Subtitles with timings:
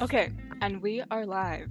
[0.00, 0.30] Okay,
[0.62, 1.68] and we are live.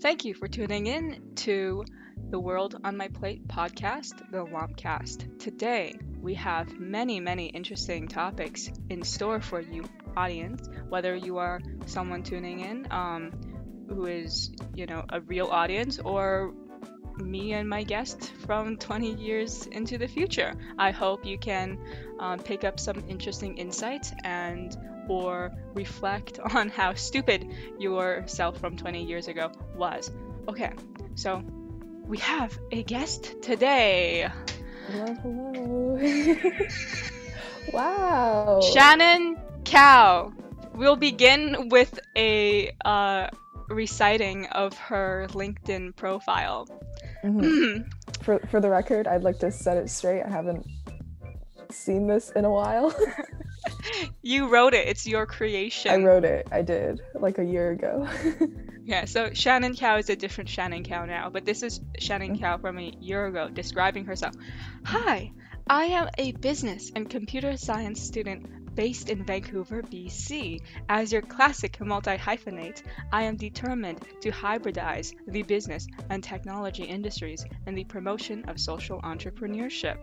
[0.00, 1.84] Thank you for tuning in to
[2.30, 5.38] the World on My Plate podcast, the Wompcast.
[5.38, 9.84] Today, we have many, many interesting topics in store for you,
[10.16, 10.70] audience.
[10.88, 13.30] Whether you are someone tuning in um,
[13.90, 16.54] who is, you know, a real audience or
[17.18, 20.54] me and my guest from 20 years into the future.
[20.78, 21.78] I hope you can
[22.20, 24.74] um, pick up some interesting insights and
[25.08, 27.46] or reflect on how stupid
[27.78, 30.10] yourself from 20 years ago was.
[30.48, 30.72] Okay,
[31.14, 31.42] so
[32.06, 34.28] we have a guest today.
[34.90, 36.50] Hello, hello.
[37.72, 38.60] wow.
[38.72, 40.32] Shannon Cow.
[40.74, 43.28] We'll begin with a uh,
[43.68, 46.66] reciting of her LinkedIn profile.
[47.22, 47.86] Mhm.
[48.22, 50.22] for for the record, I'd like to set it straight.
[50.22, 50.66] I haven't
[51.70, 52.94] seen this in a while.
[54.22, 55.90] you wrote it, it's your creation.
[55.90, 56.48] I wrote it.
[56.50, 58.08] I did like a year ago.
[58.90, 62.42] Yeah, so Shannon Cow is a different Shannon Cow now, but this is Shannon mm-hmm.
[62.42, 64.34] Cow from a year ago describing herself.
[64.84, 65.30] Hi,
[65.68, 70.60] I am a business and computer science student based in Vancouver, BC.
[70.88, 77.44] As your classic multi hyphenate, I am determined to hybridize the business and technology industries
[77.66, 79.98] in the promotion of social entrepreneurship.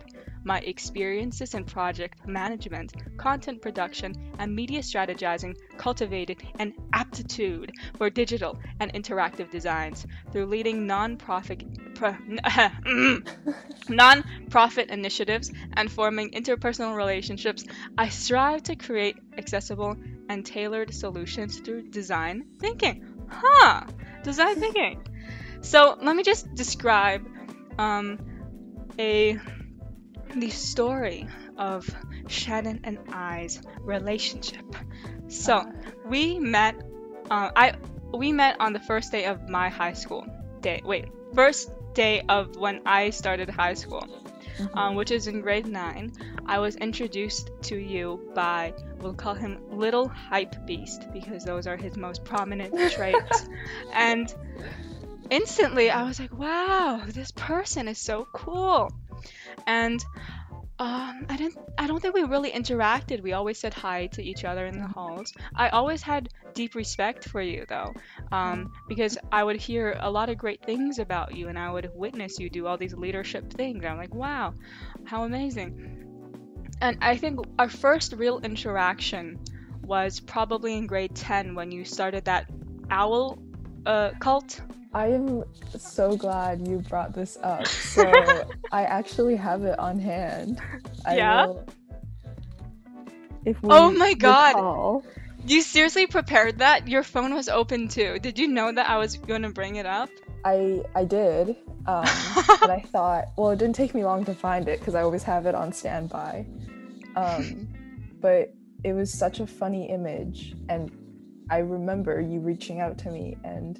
[0.47, 8.57] My experiences in project management, content production, and media strategizing cultivated an aptitude for digital
[8.79, 11.65] and interactive designs through leading non-profit
[13.89, 17.65] non-profit initiatives and forming interpersonal relationships.
[17.97, 19.97] I strive to create accessible
[20.29, 23.03] and tailored solutions through design thinking.
[23.27, 23.83] Huh?
[24.23, 25.05] Design thinking.
[25.59, 27.27] So let me just describe
[27.77, 28.17] um,
[28.97, 29.37] a
[30.39, 31.89] the story of
[32.27, 34.65] Shannon and I's relationship.
[35.27, 35.65] So
[36.05, 36.75] we met.
[37.29, 37.73] Uh, I
[38.13, 40.25] we met on the first day of my high school
[40.61, 40.81] day.
[40.83, 44.07] Wait, first day of when I started high school,
[44.73, 46.13] um, which is in grade nine.
[46.45, 51.75] I was introduced to you by we'll call him Little Hype Beast because those are
[51.75, 53.47] his most prominent traits,
[53.93, 54.33] and
[55.29, 58.91] instantly I was like, wow, this person is so cool,
[59.65, 60.03] and
[60.79, 61.57] um, I didn't.
[61.79, 63.23] I don't think we really interacted.
[63.23, 65.33] We always said hi to each other in the halls.
[65.55, 67.95] I always had deep respect for you, though,
[68.31, 71.89] um, because I would hear a lot of great things about you, and I would
[71.95, 73.83] witness you do all these leadership things.
[73.83, 74.53] I'm like, wow,
[75.05, 76.05] how amazing!
[76.79, 79.39] And I think our first real interaction
[79.81, 82.45] was probably in grade ten when you started that
[82.91, 83.39] owl
[83.87, 84.61] uh, cult.
[84.93, 85.43] I am
[85.77, 87.65] so glad you brought this up.
[87.97, 88.03] So
[88.71, 90.61] I actually have it on hand.
[91.05, 91.45] I Yeah?
[91.47, 91.65] will-
[93.45, 94.55] if we Oh my God.
[94.55, 95.03] recall-
[95.45, 96.87] You seriously prepared that?
[96.87, 98.19] Your phone was open too.
[98.19, 100.09] Did you know that I was gonna bring it up?
[100.43, 101.55] I I did,
[101.87, 102.05] um,
[102.61, 105.23] but I thought, well, it didn't take me long to find it because I always
[105.23, 106.45] have it on standby.
[107.15, 107.67] Um,
[108.21, 108.53] but
[108.83, 110.91] it was such a funny image, and
[111.49, 113.79] I remember you reaching out to me and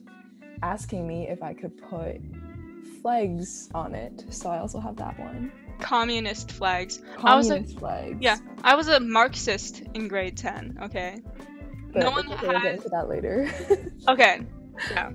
[0.64, 2.18] asking me if I could put
[3.02, 4.26] flags on it.
[4.30, 5.52] So I also have that one.
[5.80, 7.02] Communist flags.
[7.24, 8.18] I was a- Communist flags.
[8.22, 11.22] Yeah, I was a Marxist in grade 10, okay?
[11.94, 13.50] but no one we'll get into that later.
[14.10, 14.42] Okay,
[14.92, 15.12] yeah.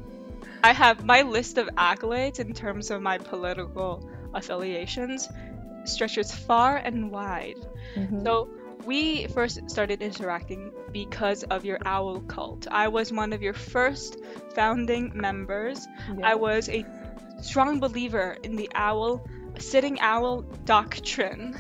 [0.65, 5.29] I have my list of accolades in terms of my political affiliations
[5.85, 7.57] stretches far and wide.
[7.97, 8.23] Mhm.
[8.23, 8.49] So
[8.85, 12.67] we first started interacting because of your owl cult.
[12.71, 14.19] I was one of your first
[14.55, 15.87] founding members.
[16.17, 16.31] Yeah.
[16.31, 16.85] I was a
[17.41, 19.27] strong believer in the owl
[19.59, 21.57] sitting owl doctrine.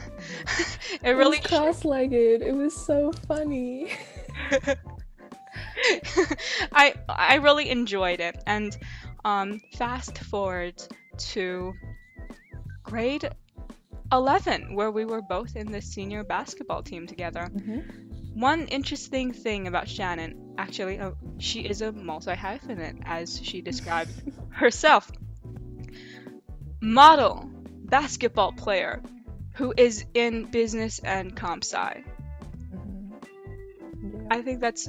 [1.02, 2.42] it really was cross-legged.
[2.42, 3.92] It was so funny.
[6.72, 8.42] I I really enjoyed it.
[8.46, 8.76] And
[9.24, 10.82] um, fast forward
[11.18, 11.74] to
[12.82, 13.30] grade
[14.12, 17.50] 11 where we were both in the senior basketball team together.
[18.34, 24.12] One interesting thing about Shannon, actually, oh, she is a multi hyphenate, as she described
[24.50, 25.10] herself.
[26.80, 27.48] Model
[27.84, 29.02] basketball player
[29.54, 32.04] who is in business and comp sci.
[32.74, 33.12] Mhm.
[34.02, 34.28] Yeah.
[34.30, 34.88] I think that's.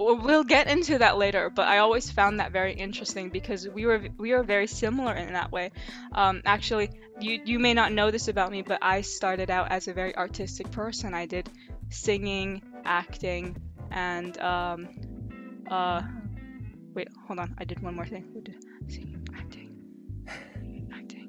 [0.00, 4.08] Well, get into that later, but I always found that very interesting because we were
[4.18, 5.72] we are very similar in that way.
[6.12, 9.88] Um, actually, you you may not know this about me, but I started out as
[9.88, 11.12] a very artistic person.
[11.14, 11.50] I did
[11.90, 13.56] singing, acting,
[13.90, 14.88] and um,
[15.70, 16.02] uh,
[16.94, 17.54] wait, hold on.
[17.58, 18.24] I did one more thing.
[18.42, 18.56] Did-
[18.88, 19.70] Singing, acting,
[20.92, 21.28] acting.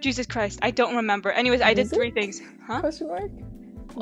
[0.00, 1.30] Jesus Christ, I don't remember.
[1.30, 2.40] Anyways, I did three things.
[2.66, 2.80] Huh?
[2.80, 3.30] Question mark?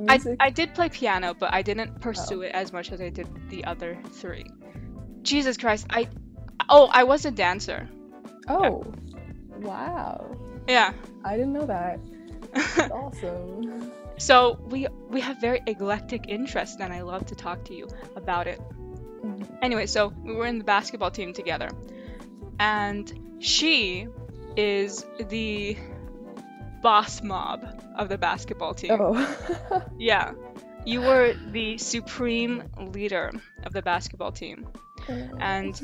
[0.09, 0.37] I, music?
[0.41, 3.65] I did play piano, but I didn't pursue it as much as I did the
[3.65, 4.47] other three.
[5.23, 6.09] Jesus Christ, I
[6.69, 7.89] oh I was a dancer.
[8.49, 8.85] oh,
[9.59, 10.37] wow.
[10.69, 10.93] Yeah.
[11.25, 12.01] I didn't know that.
[12.53, 13.93] That's awesome.
[14.19, 18.47] So we we have very eclectic interests, and I love to talk to you about
[18.47, 18.61] it.
[19.25, 19.47] Mhm.
[19.63, 21.71] Anyway, so we were in the basketball team together,
[22.59, 24.07] and she
[24.57, 25.77] is the
[26.85, 27.65] boss mob
[27.97, 28.91] of the basketball team.
[28.93, 29.17] Oh.
[29.99, 30.35] Yeah,
[30.85, 33.33] you were the supreme leader
[33.65, 34.69] of the basketball team.
[35.41, 35.75] And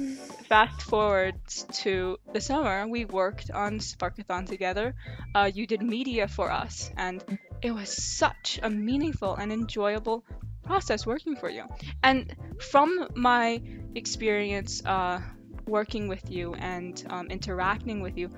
[0.49, 1.37] fast forward
[1.85, 4.95] to the summer, we worked on Sparkathon together.
[5.35, 7.25] Uh, you did media for us, and
[7.63, 10.25] it was such a meaningful and enjoyable
[10.65, 11.65] process working for you.
[12.03, 13.63] And from my
[13.95, 15.21] experience uh,
[15.67, 18.31] working with you and um, interacting with you,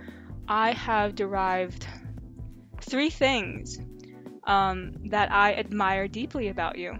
[0.49, 1.87] I have derived
[2.83, 3.79] three things
[4.45, 6.99] um, that I admire deeply about you.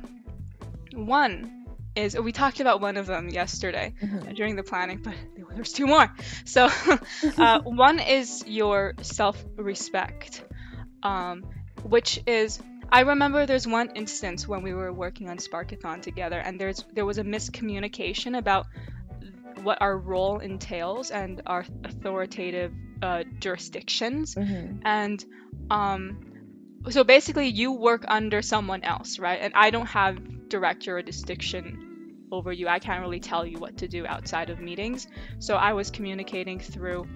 [0.95, 4.35] One is we talked about one of them yesterday Mhm.
[4.35, 5.15] during the planning, but
[5.55, 6.11] there's two more.
[6.45, 6.69] So,
[7.39, 10.45] uh, one is your self respect,
[11.03, 11.45] um,
[11.83, 12.61] which is.
[12.95, 17.07] I remember there's one instance when we were working on Sparkathon together, and there's there
[17.07, 18.67] was a miscommunication about
[19.63, 22.73] what our role entails and our authoritative
[23.03, 24.81] uh, jurisdictions, Mhm.
[24.85, 25.25] and
[25.71, 26.19] um,
[26.91, 29.41] so basically you work under someone else, right?
[29.41, 31.79] And I don't have direct jurisdiction
[32.31, 32.69] over you.
[32.69, 35.07] I can't really tell you what to do outside of meetings.
[35.39, 37.07] So I was communicating through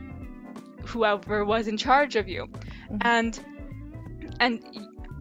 [0.86, 2.48] whoever was in charge of you.
[2.90, 2.98] Mhm.
[3.02, 3.40] And
[4.40, 4.60] and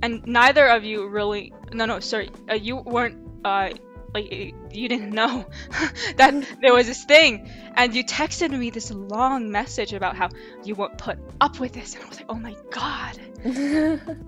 [0.01, 3.69] and neither of you really no no sorry uh, you weren't uh
[4.15, 4.31] like
[4.71, 5.45] you didn't know
[6.15, 7.51] that there was this thing.
[7.75, 10.29] And you texted me this long message about how
[10.63, 11.93] you won't put up with this.
[11.93, 13.19] And i was like oh my god.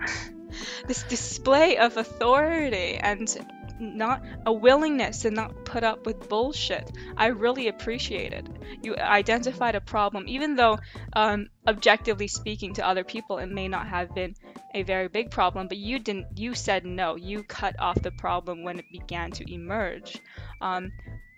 [0.87, 2.95] This display of authority.
[2.95, 3.27] And
[3.79, 8.47] not a willingness to not put up with bullshit i really appreciate it.
[8.81, 10.77] you identified a problem even though
[11.13, 14.35] um, objectively speaking to other people it may not have been
[14.73, 18.63] a very big problem but you didn't you said no you cut off the problem
[18.63, 20.17] when it began to emerge
[20.61, 20.91] um,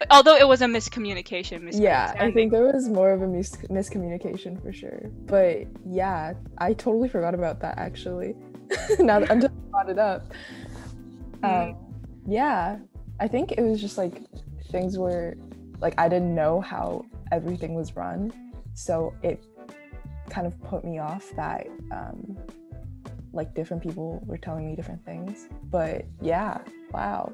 [0.09, 4.61] although it was a miscommunication yeah, I think there was more of a mis- miscommunication
[4.61, 5.09] for sure.
[5.25, 8.35] But yeah, I totally forgot about that actually.
[8.99, 10.31] now that- until you brought it up.
[11.43, 11.71] Mm.
[11.71, 11.88] Um,
[12.29, 12.77] yeah,
[13.19, 14.21] I think it was just like
[14.71, 15.35] things were
[15.81, 18.31] like I didn't know how everything was run,
[18.73, 19.43] so it
[20.29, 22.37] kind of put me off that um,
[23.33, 25.47] like different people were telling me different things.
[25.63, 26.59] But yeah,
[26.91, 27.33] wow,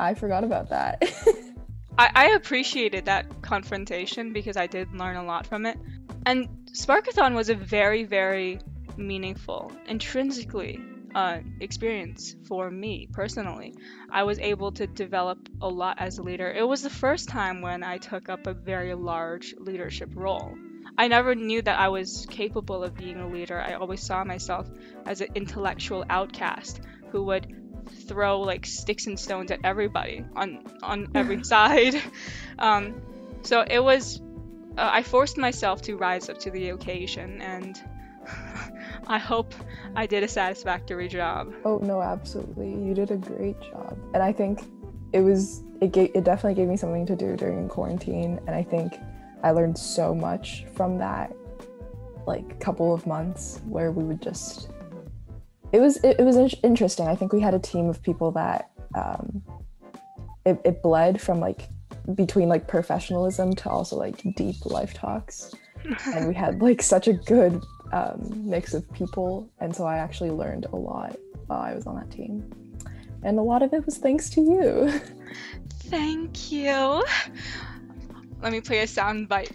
[0.00, 1.02] I forgot about that.
[1.98, 5.78] I, I appreciated that confrontation because I did learn a lot from it.
[6.26, 8.60] And Sparkathon was a very, very
[8.96, 10.80] meaningful, intrinsically
[11.16, 13.72] uh, experience for me personally.
[14.10, 16.52] I was able to develop a lot as a leader.
[16.52, 20.58] It was the first time when I took up a very large leadership role.
[20.98, 23.58] I never knew that I was capable of being a leader.
[23.58, 24.68] I always saw myself
[25.06, 26.80] as an intellectual outcast
[27.12, 27.46] who would
[28.08, 31.94] throw like sticks and stones at everybody on on every side.
[32.58, 33.00] Um,
[33.40, 34.20] so it was.
[34.76, 37.82] Uh, I forced myself to rise up to the occasion, and
[39.06, 39.54] I hope
[39.94, 41.54] I did a satisfactory job.
[41.64, 42.70] Oh no, absolutely.
[42.70, 43.98] You did a great job.
[44.14, 44.62] And I think
[45.12, 48.94] it was it it definitely gave me something to do during quarantine and I think
[49.42, 51.34] I learned so much from that
[52.26, 54.70] like couple of months where we would just
[55.72, 57.06] it was it, it was in- interesting.
[57.06, 59.42] I think we had a team of people that um
[60.44, 61.68] it, it bled from like
[62.14, 65.54] between like professionalism to also like deep life talks
[66.06, 67.62] and we had like such a good
[67.92, 71.16] um, mix of people and so i actually learned a lot
[71.46, 72.44] while i was on that team
[73.22, 74.92] and a lot of it was thanks to you
[75.88, 77.04] Thank you.
[78.42, 79.52] Let me play a sound bite.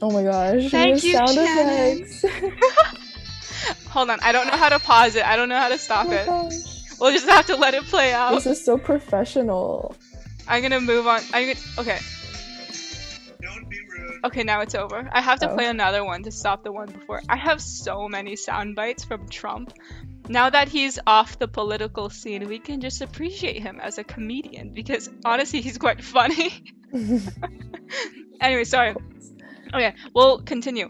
[0.00, 2.02] oh my gosh Thank you, sound Shannon.
[2.02, 2.24] effects
[3.90, 5.26] Hold on, I don't know how to pause it.
[5.26, 6.26] I don't know how to oh stop my it.
[6.26, 6.98] gosh.
[6.98, 8.34] We'll just have to let it play out.
[8.36, 9.94] this is so professional
[10.48, 11.20] I'm gonna move on.
[11.34, 11.98] I'm gonna, okay.
[14.22, 14.40] Don't be rude.
[14.40, 15.08] Okay, now it's over.
[15.12, 15.54] I have to Oh.
[15.54, 17.20] play another one to stop the one before.
[17.28, 19.72] I have so many sound bites from Trump.
[20.28, 24.72] Now that he's off the political scene, we can just appreciate him as a comedian
[24.72, 26.62] because honestly, he's quite funny.
[28.40, 28.94] anyway, sorry.
[29.74, 30.88] Okay, we'll continue.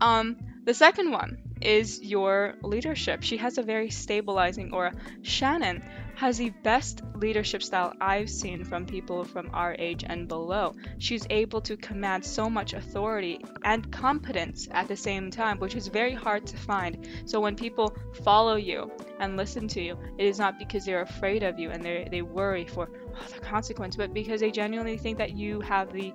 [0.00, 3.22] Um, the second one is your leadership.
[3.22, 4.92] She has a very stabilizing aura.
[5.22, 5.82] Shannon,
[6.16, 10.74] has the best leadership style I've seen from people from our age and below.
[10.98, 15.88] She's able to command so much authority and competence at the same time, which is
[15.88, 17.08] very hard to find.
[17.24, 18.90] So when people follow you
[19.20, 22.22] and listen to you, it is not because they're afraid of you and they they
[22.22, 26.12] worry for oh, the consequence, but because they genuinely think that you have the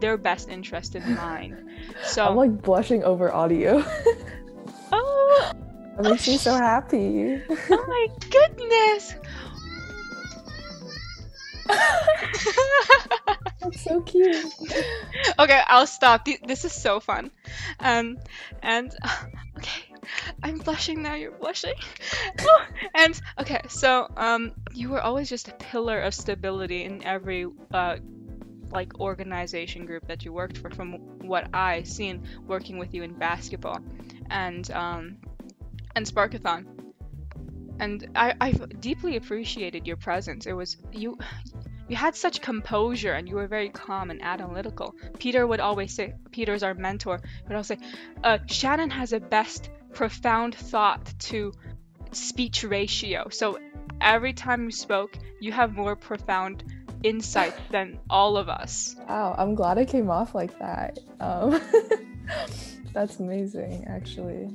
[0.00, 1.68] their best interest in mind.
[2.04, 3.84] So I'm like blushing over audio.
[4.92, 5.52] oh,
[5.98, 7.40] It makes me so happy.
[7.50, 9.14] oh my goodness.
[13.60, 14.44] That's so cute.
[15.38, 16.26] okay, I'll stop.
[16.46, 17.30] This is so fun.
[17.80, 18.18] Um,
[18.62, 18.94] and
[19.56, 19.84] okay,
[20.42, 21.14] I'm blushing now.
[21.14, 21.74] You're blushing.
[22.94, 27.96] and okay, so um, you were always just a pillar of stability in every uh,
[28.70, 30.70] like organization group that you worked for.
[30.70, 30.92] From
[31.26, 33.80] what I seen working with you in basketball,
[34.30, 35.16] and um,
[35.96, 36.66] and Sparkathon.
[37.80, 40.46] And I, I've deeply appreciated your presence.
[40.46, 41.18] It was you
[41.88, 44.94] you had such composure and you were very calm and analytical.
[45.18, 47.78] Peter would always say, Peter's our mentor, would always say,
[48.24, 51.52] uh, Shannon has a best profound thought to
[52.10, 53.28] speech ratio.
[53.28, 53.58] So
[54.00, 56.64] every time you spoke, you have more profound
[57.04, 58.96] insight than all of us.
[59.08, 60.98] Wow, I'm glad I came off like that.
[61.20, 61.60] Um,
[62.92, 64.50] that's amazing, actually.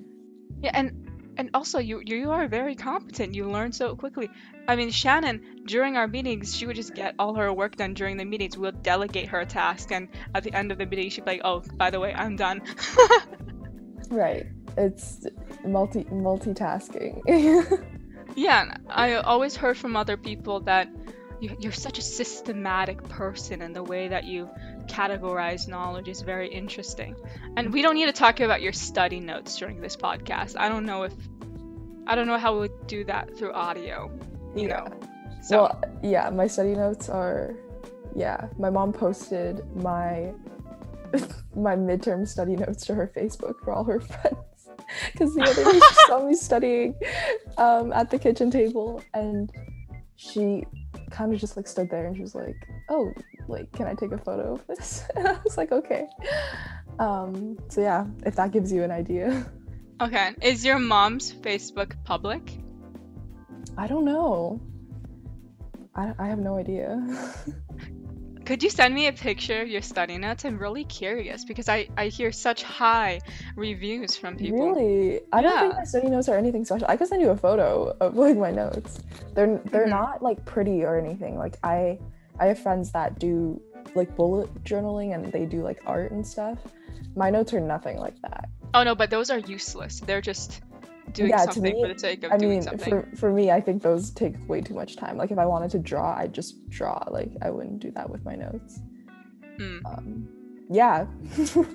[0.61, 1.10] Yeah, and
[1.41, 3.33] and also you you are very competent.
[3.33, 4.29] You learn so quickly.
[4.67, 8.17] I mean, Shannon during our meetings, she would just get all her work done during
[8.17, 8.55] the meetings.
[8.55, 11.41] We'll delegate her a task, and at the end of the meeting, she'd be like,
[11.43, 12.61] "Oh, by the way, I'm done."
[14.09, 14.45] Right.
[14.77, 15.25] It's
[15.65, 17.21] multi multitasking.
[18.35, 20.89] yeah, I always heard from other people that
[21.39, 24.49] you're such a systematic person, and the way that you
[24.87, 27.15] categorize knowledge is very interesting.
[27.57, 30.55] And we don't need to talk about your study notes during this podcast.
[30.57, 31.13] I don't know if
[32.07, 34.11] I don't know how we would do that through audio.
[34.55, 34.77] You Yeah.
[34.83, 34.99] know.
[35.41, 37.55] So Well, yeah, my study notes are
[38.15, 40.33] yeah, my mom posted my
[41.55, 44.37] my midterm study notes to her Facebook for all her friends.
[45.11, 46.95] Because the other day she saw me studying
[47.57, 49.51] um, at the kitchen table and
[50.17, 50.65] she
[51.11, 52.55] kind of just like stood there and she was like,
[52.89, 53.13] Oh,
[53.47, 55.03] like, can I take a photo of this?
[55.15, 56.07] And I was like, Okay.
[56.99, 59.45] Um, so yeah, if that gives you an idea.
[60.01, 62.41] Okay, is your mom's Facebook public?
[63.77, 64.59] I don't know.
[65.95, 67.01] I, I have no idea.
[68.45, 70.43] Could you send me a picture of your study notes?
[70.43, 73.21] I'm really curious because I, I hear such high
[73.55, 74.73] reviews from people.
[74.73, 75.21] Really?
[75.31, 76.87] I don't think my study notes are anything special.
[76.89, 78.99] I could send you a photo of like my notes.
[79.35, 79.89] They're they're Mhm.
[79.91, 81.37] not like pretty or anything.
[81.37, 81.99] Like I
[82.39, 83.61] I have friends that do
[83.95, 86.57] like bullet journaling and they do like art and stuff.
[87.15, 88.49] My notes are nothing like that.
[88.73, 89.99] Oh no, but those are useless.
[89.99, 90.61] They're just
[91.13, 92.89] doing Yeah, something me, for the sake of I doing mean, something.
[92.89, 95.17] for for me, I think those take way too much time.
[95.17, 97.03] Like if I wanted to draw, I'd just draw.
[97.09, 98.79] Like I wouldn't do that with my notes.
[99.57, 99.85] Hmm.
[99.85, 100.27] Um,
[100.69, 101.05] yeah.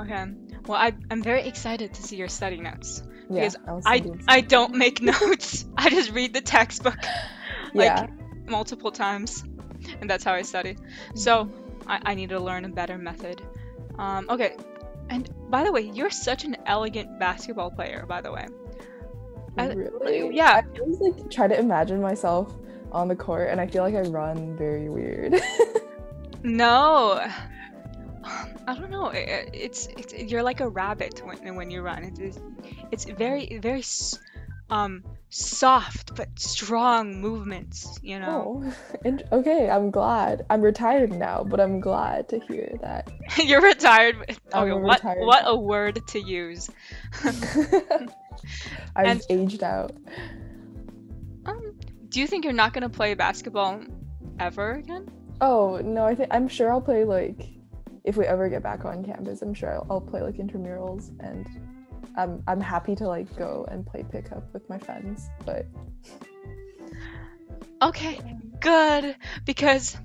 [0.00, 0.24] Okay.
[0.66, 3.02] Well, I, I'm very excited to see your study notes.
[3.30, 3.42] yeah.
[3.42, 5.64] Because I'll I, I don't make notes.
[5.76, 6.98] I just read the textbook
[7.74, 8.06] like yeah.
[8.48, 9.44] multiple times,
[10.00, 10.76] and that's how I study.
[11.14, 11.48] So
[11.86, 13.42] I, I need to learn a better method.
[13.98, 14.56] Um, okay.
[15.10, 18.04] And by the way, you're such an elegant basketball player.
[18.08, 18.46] By the way.
[19.58, 20.34] I- really?
[20.36, 20.62] yeah.
[20.64, 22.54] I always like try to imagine myself
[22.92, 25.34] on the court, and I feel like I run very weird.
[26.46, 27.12] No.
[28.66, 29.06] I don't know.
[29.06, 32.04] i- i- It's it's you're like a rabbit when when you run.
[32.04, 32.38] It is
[32.92, 33.82] it's very very
[34.74, 38.62] um soft but strong movements, you know.
[38.64, 39.68] oh, and, okay.
[39.70, 40.44] I'm glad.
[40.50, 43.10] I'm retired now, but I'm glad to hear that.
[43.44, 44.16] you're retired.
[44.18, 46.70] but- I'm Okay, what retired what a word to use.
[48.96, 49.92] I've And- aged out.
[51.46, 51.74] Um,
[52.08, 53.82] do you think you're not gonna play basketball
[54.38, 55.08] ever again?
[55.40, 57.48] Oh no, I think I'm sure I'll play like
[58.04, 59.42] if we ever get back on campus.
[59.42, 61.46] I'm sure I'll, I'll play like intramurals, and
[62.16, 65.28] I'm I'm happy to like go and play pickup with my friends.
[65.44, 65.66] But
[67.82, 68.20] Okay,
[68.60, 69.96] good because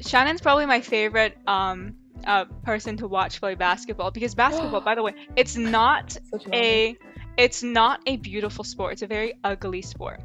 [0.00, 1.94] Shannon's probably my favorite um
[2.26, 6.52] uh person to watch play basketball because basketball, by the way, it's not such an
[6.52, 6.62] honor.
[6.62, 6.96] a
[7.36, 8.94] it's not a beautiful sport.
[8.94, 10.20] It's a very ugly sport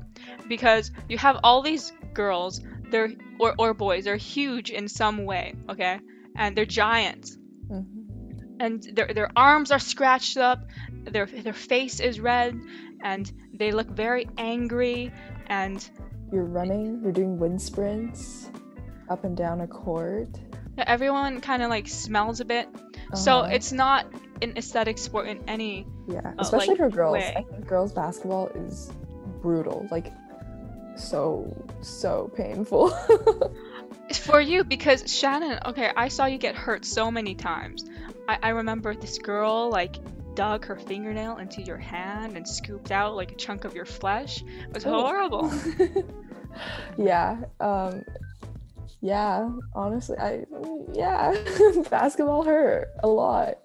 [0.48, 5.54] because you have all these girls, they're or, or boys, they're huge in some way,
[5.70, 6.00] okay?
[6.36, 7.38] And they're giants.
[8.60, 10.60] And their their arms are scratched up,
[11.04, 12.60] their their face is red,
[13.04, 15.12] and they look very angry
[15.48, 15.88] and
[16.32, 17.00] You're running.
[17.04, 18.50] You're doing wind sprints
[19.10, 20.30] up and down a court.
[20.78, 22.68] everyone kind of like smells a bit.
[23.16, 23.50] So Uh-huh.
[23.54, 24.06] it's not
[24.42, 27.14] an aesthetic sport in any Yeah, uh, especially like, for girls.
[27.14, 27.34] way.
[27.38, 28.92] I think girls basketball is
[29.42, 29.88] brutal.
[29.92, 30.12] Like
[30.96, 31.48] so
[31.82, 32.90] so painful.
[34.14, 37.86] for you because Shannon, okay, I saw you get hurt so many times.
[38.28, 39.96] I, I remember this girl like
[40.36, 44.44] dug her fingernail into your hand and scooped out like a chunk of your flesh.
[44.44, 45.02] It was Oh.
[45.02, 45.52] horrible.
[46.98, 47.38] yeah.
[47.60, 48.04] Um
[49.02, 50.46] yeah, honestly, I
[50.94, 51.36] yeah,
[51.90, 53.60] basketball hurt a lot,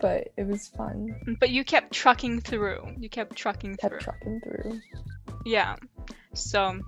[0.00, 1.36] but it was fun.
[1.38, 2.94] But you kept trucking through.
[2.98, 4.00] You kept trucking Kept through.
[4.00, 4.80] trucking through.
[5.44, 5.76] Yeah.
[6.34, 6.80] So,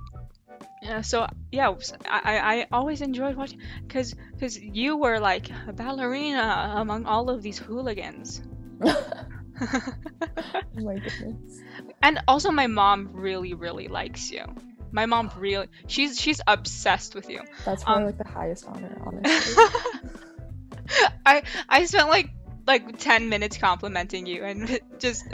[0.82, 1.00] yeah.
[1.02, 1.72] So yeah,
[2.08, 7.42] I, I always enjoyed watching because because you were like a ballerina among all of
[7.42, 8.42] these hooligans.
[9.60, 11.60] Oh my goodness.
[12.02, 14.44] and also, my mom really really likes you.
[14.92, 17.40] My mom really she's she's obsessed with you.
[17.64, 19.64] That's probably Um, like the highest honor, honestly.
[21.26, 22.30] I I spent like
[22.66, 25.26] like ten minutes complimenting you and just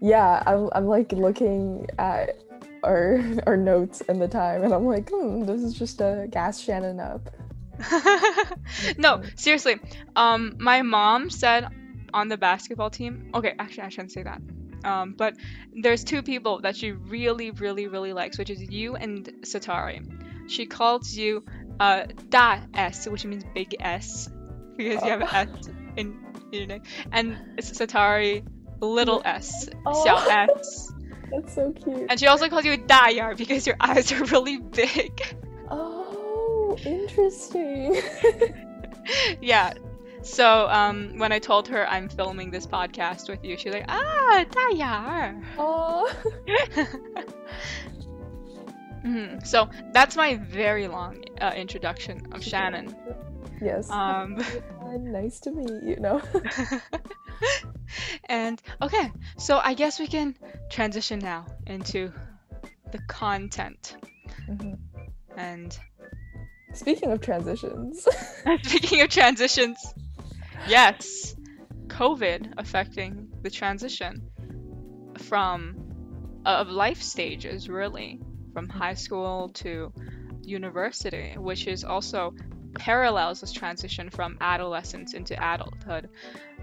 [0.00, 2.38] yeah, I'm I'm like looking at
[2.82, 6.60] our our notes and the time and I'm like, hmm, this is just a gas
[6.60, 7.30] Shannon up.
[8.98, 9.76] no seriously.
[10.16, 11.68] Um, my mom said
[12.12, 13.30] on the basketball team.
[13.34, 14.40] Okay, actually I shouldn't say that.
[14.84, 15.34] Um, but
[15.82, 20.50] there's two people that she really really really likes, which is you and Satari.
[20.50, 21.44] She calls you
[21.80, 24.28] uh Da S, which means big S,
[24.76, 26.18] because you have an S in
[26.52, 26.82] your name,
[27.12, 28.46] and Satari
[28.80, 30.04] little S, Oh.
[30.06, 30.92] Xiao S.
[31.30, 32.06] That's so cute.
[32.10, 35.20] And she also calls you Dayar because your eyes are really big.
[35.70, 38.00] Oh, interesting.
[39.40, 39.74] yeah.
[40.22, 44.44] So um, when I told her I'm filming this podcast with you, she's like, ah,
[44.50, 45.42] Dayar.
[45.58, 46.12] oh.
[49.04, 49.46] Mhm.
[49.46, 52.94] So that's my very long uh, introduction of Shannon.
[53.60, 53.90] Yes.
[53.90, 54.38] Um,
[55.00, 55.96] nice to meet you.
[55.98, 56.22] No.
[58.28, 60.36] and okay, so I guess we can
[60.70, 62.12] transition now into
[62.92, 63.96] the content.
[64.48, 64.78] Mhm.
[65.36, 65.78] And
[66.74, 68.06] Speaking of transitions.
[68.62, 69.78] speaking of transitions,
[70.66, 71.34] yes,
[71.86, 74.30] COVID affecting the transition
[75.18, 75.76] from
[76.44, 78.20] of life stages, really,
[78.52, 79.92] from high school to
[80.42, 82.32] university, which is also
[82.74, 86.08] parallels this transition from adolescence into adulthood.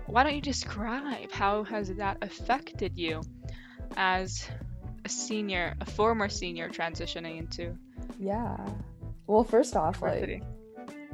[0.07, 3.21] Why don't you describe how has that affected you
[3.97, 4.47] as
[5.03, 7.75] a senior, a former senior transitioning into
[8.19, 8.57] yeah.
[9.27, 10.43] Well, first off, like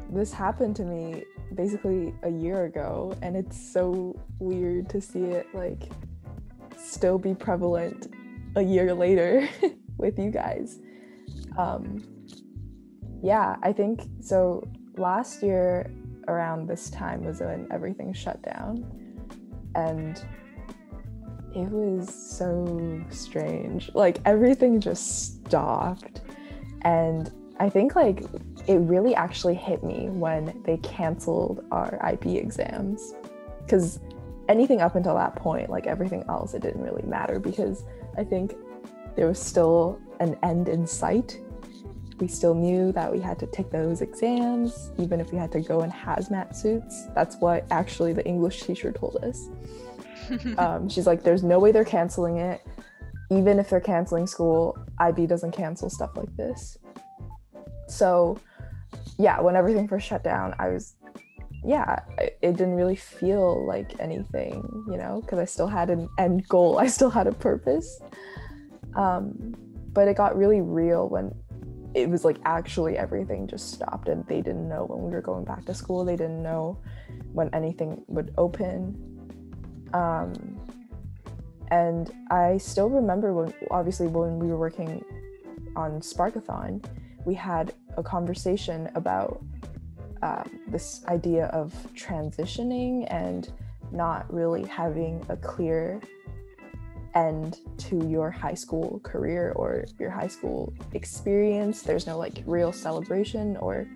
[0.09, 1.23] this happened to me
[1.55, 5.91] basically a year ago and it's so weird to see it like
[6.77, 8.13] still be prevalent
[8.55, 9.47] a year later
[9.97, 10.79] with you guys.
[11.57, 12.03] Um
[13.21, 15.89] yeah, I think so last year
[16.27, 18.85] around this time was when everything shut down
[19.75, 20.23] and
[21.53, 23.91] it was so strange.
[23.93, 26.21] Like everything just stopped
[26.83, 28.23] and I think like
[28.67, 33.13] it really actually hit me when they canceled our IB exams
[33.63, 33.99] because
[34.49, 37.83] anything up until that point, like everything else, it didn't really matter because
[38.17, 38.55] I think
[39.15, 41.39] there was still an end in sight.
[42.21, 45.59] We still knew that we had to take those exams, even if we had to
[45.59, 47.07] go in hazmat suits.
[47.15, 49.49] That's what actually the English teacher told us.
[50.57, 52.61] Um, she's like, there's no way they're canceling it.
[53.29, 56.77] Even if they're canceling school, IB doesn't cancel stuff like this.
[57.89, 58.39] So,
[59.17, 60.95] yeah, when everything first shut down, I was,
[61.65, 66.07] yeah, it, it didn't really feel like anything, you know, because I still had an
[66.17, 67.99] end goal, I still had a purpose.
[68.95, 69.53] Um,
[69.91, 71.35] but it got really real when
[71.93, 75.43] it was like actually everything just stopped and they didn't know when we were going
[75.43, 76.05] back to school.
[76.05, 76.77] They didn't know
[77.33, 78.95] when anything would open.
[79.93, 80.59] Um,
[81.69, 85.03] and I still remember when, obviously, when we were working
[85.75, 86.83] on Sparkathon,
[87.25, 89.43] we had a conversation about
[90.21, 93.51] um, this idea of transitioning and
[93.91, 96.01] not really having a clear
[97.15, 101.81] end to your high school career or your high school experience.
[101.81, 103.87] There's no like real celebration or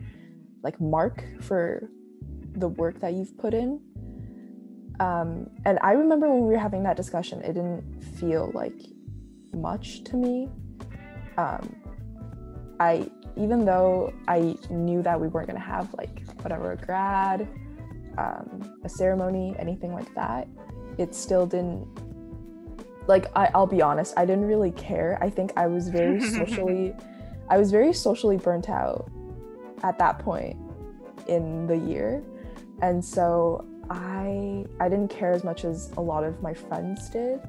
[0.63, 1.89] like mark for
[2.53, 3.79] the work that you've put in.
[4.99, 8.79] Um, and I remember when we were having that discussion, it didn't feel like
[9.53, 10.49] much to me.
[11.37, 11.75] Um,
[12.79, 17.47] I even though I knew that we weren't gonna have like whatever a grad,
[18.17, 20.47] um, a ceremony, anything like that,
[20.97, 21.87] it still didn't.
[23.07, 25.17] Like I, I'll be honest, I didn't really care.
[25.21, 26.93] I think I was very socially,
[27.49, 29.09] I was very socially burnt out
[29.83, 30.57] at that point
[31.27, 32.23] in the year,
[32.81, 37.39] and so I I didn't care as much as a lot of my friends did.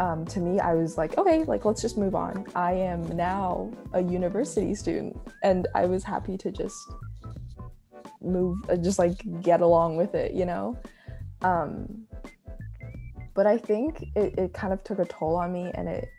[0.00, 2.46] um, to me, I was like, okay, like let's just move on.
[2.54, 6.76] I am now a university student, and I was happy to just
[8.22, 10.78] move, uh, just like get along with it, you know.
[11.42, 12.06] Um,
[13.40, 16.10] but I think it, it kind of took a toll on me, and it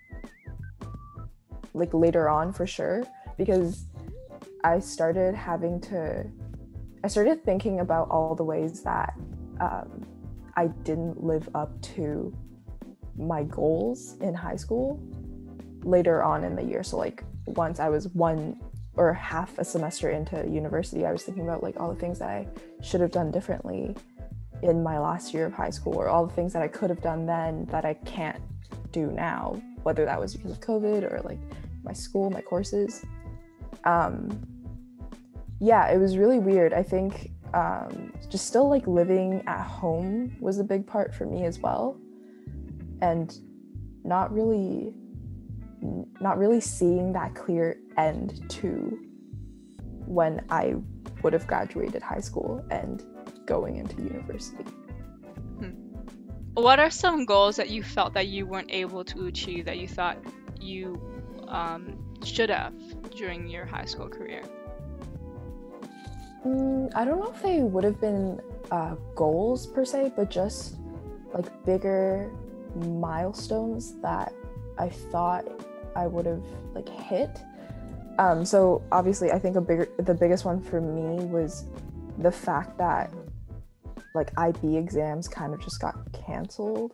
[1.75, 3.03] like later on for sure
[3.38, 3.86] because
[4.63, 6.25] I started having to,
[7.03, 9.13] I started thinking about all the ways that
[9.60, 10.03] um,
[10.57, 12.36] I didn't live up to
[13.15, 14.99] my goals in high school
[15.84, 16.81] later on in the year.
[16.81, 18.60] So, like, once I was one
[18.95, 22.29] or half a semester into university, I was thinking about like all the things that
[22.29, 22.47] I
[22.81, 23.95] should have done differently
[24.62, 27.02] in my last year of high school, or all the things that I could have
[27.02, 28.41] done then that I can't
[28.91, 31.39] do now, whether that was because of COVID or like
[31.84, 33.04] my school, my courses.
[33.86, 34.45] Um,
[35.60, 36.74] yeah, it was really weird.
[36.74, 41.45] I think um, just still like living at home was a big part for me
[41.45, 41.97] as well,
[43.02, 43.36] and
[44.04, 44.93] not really,
[46.19, 49.00] not really seeing that clear end to
[50.06, 50.76] when I
[51.24, 53.04] would have graduated high school and
[53.45, 54.65] going into university.
[56.56, 59.88] What are some goals that you felt that you weren't able to achieve that you
[59.88, 60.17] thought
[60.60, 60.99] you
[61.47, 62.73] um, should have
[63.12, 64.43] during your high school career?
[66.45, 70.75] Mm, I don't know if they would have been uh, goals per se, but just
[71.34, 72.30] like bigger
[72.75, 74.34] milestones that
[74.77, 75.45] I thought
[75.95, 77.39] I would have like hit.
[78.19, 81.63] Um, so obviously, I think a bigger, the biggest one for me was
[82.17, 83.13] the fact that
[84.13, 86.93] like IB exams kind of just got canceled,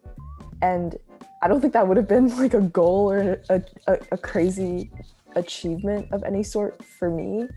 [0.62, 0.98] and
[1.42, 4.92] I don't think that would have been like a goal or a, a, a crazy
[5.36, 7.48] achievement of any sort for me.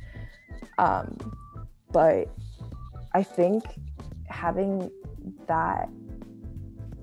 [0.79, 1.17] Um,
[1.93, 2.29] but
[3.15, 3.65] I think
[4.29, 4.91] having
[5.47, 5.89] that,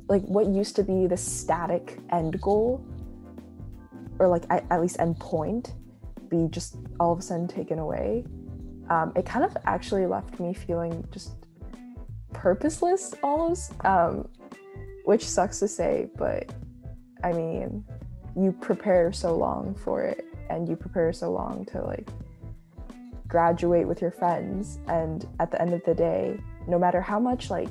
[0.07, 2.85] like what used to be the static end goal,
[4.19, 5.73] or like at, at least end point,
[6.29, 8.23] be just all of a sudden taken away,
[8.89, 11.35] um, it kind of actually left me feeling just
[12.33, 14.27] purposeless almost, um,
[15.05, 16.53] which sucks to say, but
[17.23, 17.83] I mean,
[18.35, 22.07] you prepare so long for it and you prepare so long to like
[23.27, 27.49] graduate with your friends and at the end of the day no matter how much
[27.49, 27.69] like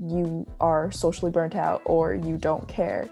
[0.00, 3.08] you are socially burnt out or you don't care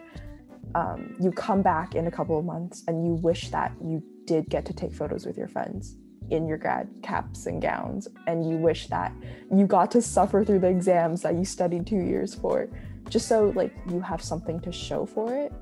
[0.74, 4.48] um, you come back in a couple of months and you wish that you did
[4.48, 5.96] get to take photos with your friends
[6.30, 9.12] in your grad caps and gowns and you wish that
[9.54, 12.68] you got to suffer through the exams that you studied two years for
[13.08, 15.52] just so like you have something to show for it.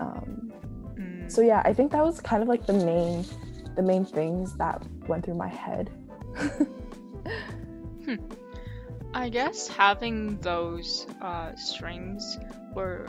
[0.00, 0.52] Um,
[0.98, 1.30] Mm.
[1.30, 3.24] so yeah i think that was kind of like the main
[3.76, 5.88] the main things that went through my head.
[9.14, 12.38] I guess having those uh, strings
[12.74, 13.06] were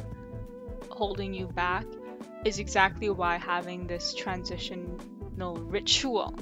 [0.91, 1.86] holding you back
[2.45, 4.13] is exactly why having this
[5.47, 6.34] ritual,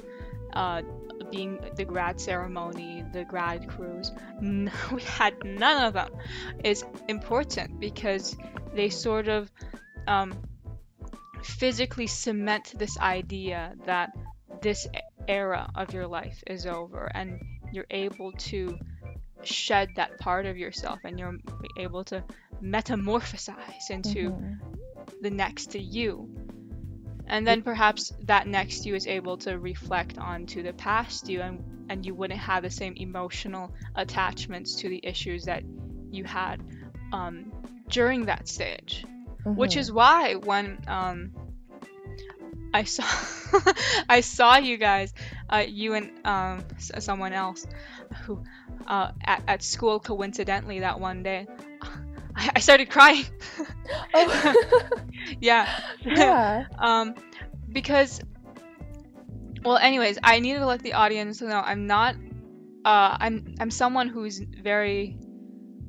[0.52, 0.82] uh,
[1.30, 6.10] being the grad ceremony, the grad cruise, n- we had none of them,
[6.64, 8.36] is important because
[8.74, 9.50] they sort of
[10.06, 10.34] um,
[11.42, 14.10] physically cement this idea that
[14.60, 14.86] this
[15.26, 17.40] era of your life is over and
[17.72, 18.78] you're able to
[19.42, 21.36] shed that part of yourself and you're
[21.76, 22.22] able to
[22.62, 24.58] metamorphosize into Mhm.
[25.20, 26.28] the next to you.
[27.28, 31.62] And then perhaps that next you is able to reflect onto the past you and,
[31.90, 35.62] and you wouldn't have the same emotional attachments to the issues that
[36.10, 36.62] you had
[37.12, 37.52] um,
[37.88, 39.04] during that stage.
[39.54, 39.78] Which Mhm.
[39.78, 41.32] is why when um,
[42.72, 43.04] I saw
[44.08, 45.12] I saw you guys,
[45.50, 47.66] uh, you and um, someone else
[48.22, 48.42] who
[48.86, 51.46] uh, at, at school coincidentally that one day,
[52.38, 53.24] I, I started crying.
[54.14, 54.54] oh.
[55.40, 55.68] yeah.
[56.04, 57.14] yeah um,
[57.70, 58.20] because,
[59.64, 62.14] well, anyways, I needed to let the audience know I'm not.
[62.84, 65.18] Uh, I'm I'm someone who's very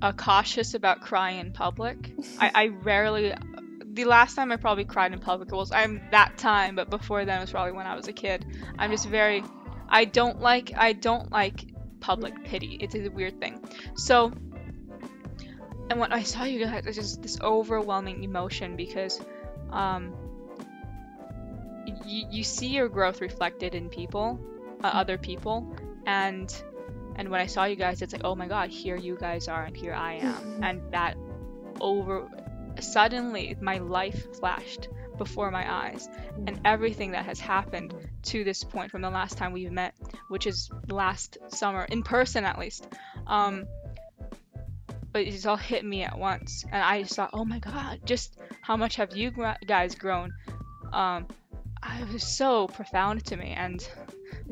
[0.01, 2.11] uh, cautious about crying in public.
[2.39, 3.33] I, I rarely.
[3.91, 7.37] The last time I probably cried in public was I'm that time, but before then
[7.37, 8.45] it was probably when I was a kid.
[8.77, 9.43] I'm just very.
[9.87, 10.73] I don't like.
[10.75, 12.77] I don't like public pity.
[12.81, 13.63] It's a weird thing.
[13.95, 14.33] So.
[15.89, 19.19] And when I saw you guys, it's just this overwhelming emotion because,
[19.71, 20.13] um,
[22.05, 24.39] you, you see your growth reflected in people,
[24.83, 25.75] uh, other people,
[26.05, 26.63] and
[27.15, 29.63] and when I saw you guys, it's like, oh my god, here you guys are,
[29.63, 31.17] and here I am, and that
[31.81, 32.27] over
[32.79, 36.07] suddenly my life flashed before my eyes,
[36.47, 39.93] and everything that has happened to this point from the last time we've met,
[40.29, 42.87] which is last summer in person at least.
[43.27, 43.65] Um,
[45.11, 48.01] but it just all hit me at once, and I just thought, oh my god,
[48.05, 49.31] just how much have you
[49.65, 50.31] guys grown
[50.93, 51.27] um
[51.81, 53.87] I was so profound to me and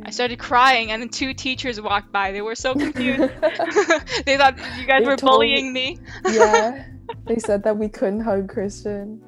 [0.04, 3.20] I started crying and then two teachers walked by they were so confused
[4.26, 6.86] they thought you guys They were bullying me yeah,
[7.26, 9.22] they said that we couldn't hug Christian.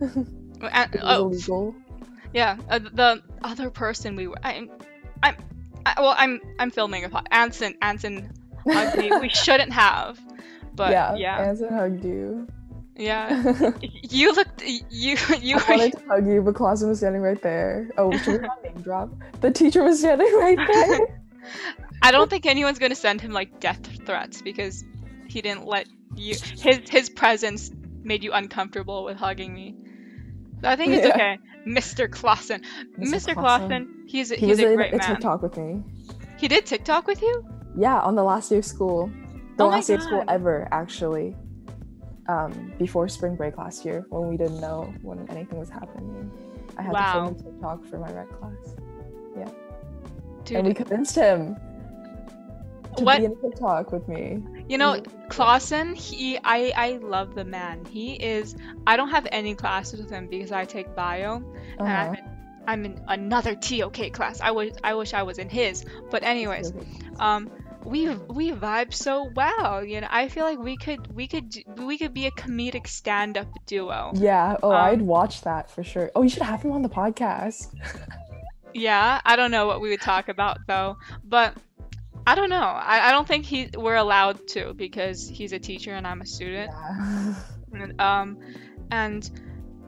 [0.00, 1.74] And- It was oh, illegal.
[2.32, 4.36] Yeah, uh, the other person we were.
[4.42, 4.70] I'm,
[5.22, 5.36] I'm,
[5.86, 7.26] I, well, I'm, I'm filming a pod.
[7.30, 8.32] Anson, Anson,
[8.66, 9.10] me.
[9.20, 10.18] we shouldn't have,
[10.74, 12.46] but yeah, yeah, Anson hugged you.
[12.96, 13.72] yeah.
[14.08, 17.90] You looked, you, you I wanted to hug you, but Clausen was standing right there.
[17.98, 19.10] Oh, should we not name drop?
[19.40, 21.20] The teacher was standing right there.
[22.02, 24.84] I don't think anyone's gonna send him like death threats because
[25.28, 26.34] he didn't let you.
[26.58, 27.70] His, his presence
[28.02, 29.74] made you uncomfortable with hugging me.
[30.62, 31.12] So I think it's Yeah.
[31.14, 32.10] okay, Mr.
[32.10, 32.62] Clausen.
[32.98, 33.32] Mr.
[33.32, 33.34] Mr.
[33.34, 34.04] Clausen.
[34.06, 35.06] He's a, He he's was a in great a man.
[35.16, 35.82] TikTok with me.
[36.38, 37.44] He did TikTok with you?
[37.76, 39.10] Yeah, on the last day of school.
[39.56, 41.34] The Oh last day of school ever, actually.
[42.28, 46.30] Um, before spring break last year, when we didn't know when anything was happening.
[46.76, 47.12] I had Wow.
[47.12, 48.74] to film a TikTok for my rec class.
[50.44, 51.56] Dude, and we convinced him
[52.96, 54.42] to What- be in a TikTok with me.
[54.68, 55.00] You know.
[55.28, 57.84] Clausen, he I I love the man.
[57.84, 58.54] He is
[58.86, 61.42] I don't have any classes with him because I take bio
[61.78, 62.14] and I'm Uh-huh.
[62.18, 62.24] in,
[62.68, 64.40] I'm in another TOK class.
[64.40, 65.84] I wish I wish I was in his.
[66.12, 66.72] But anyways,
[67.18, 67.50] um
[67.86, 69.84] we we vibe so well.
[69.84, 73.48] You know, I feel like we could we could we could be a comedic stand-up
[73.66, 74.12] duo.
[74.14, 74.56] Yeah.
[74.62, 76.10] Oh, Um, I'd watch that for sure.
[76.14, 77.68] Oh, you should have him on the podcast.
[78.74, 81.56] Yeah, I don't know what we would talk about though, but
[82.26, 82.56] I don't know.
[82.60, 86.26] I, I don't think he we're allowed to because he's a teacher and I'm a
[86.26, 86.70] student.
[86.70, 87.34] Yeah.
[87.72, 88.38] And, um,
[88.90, 89.30] and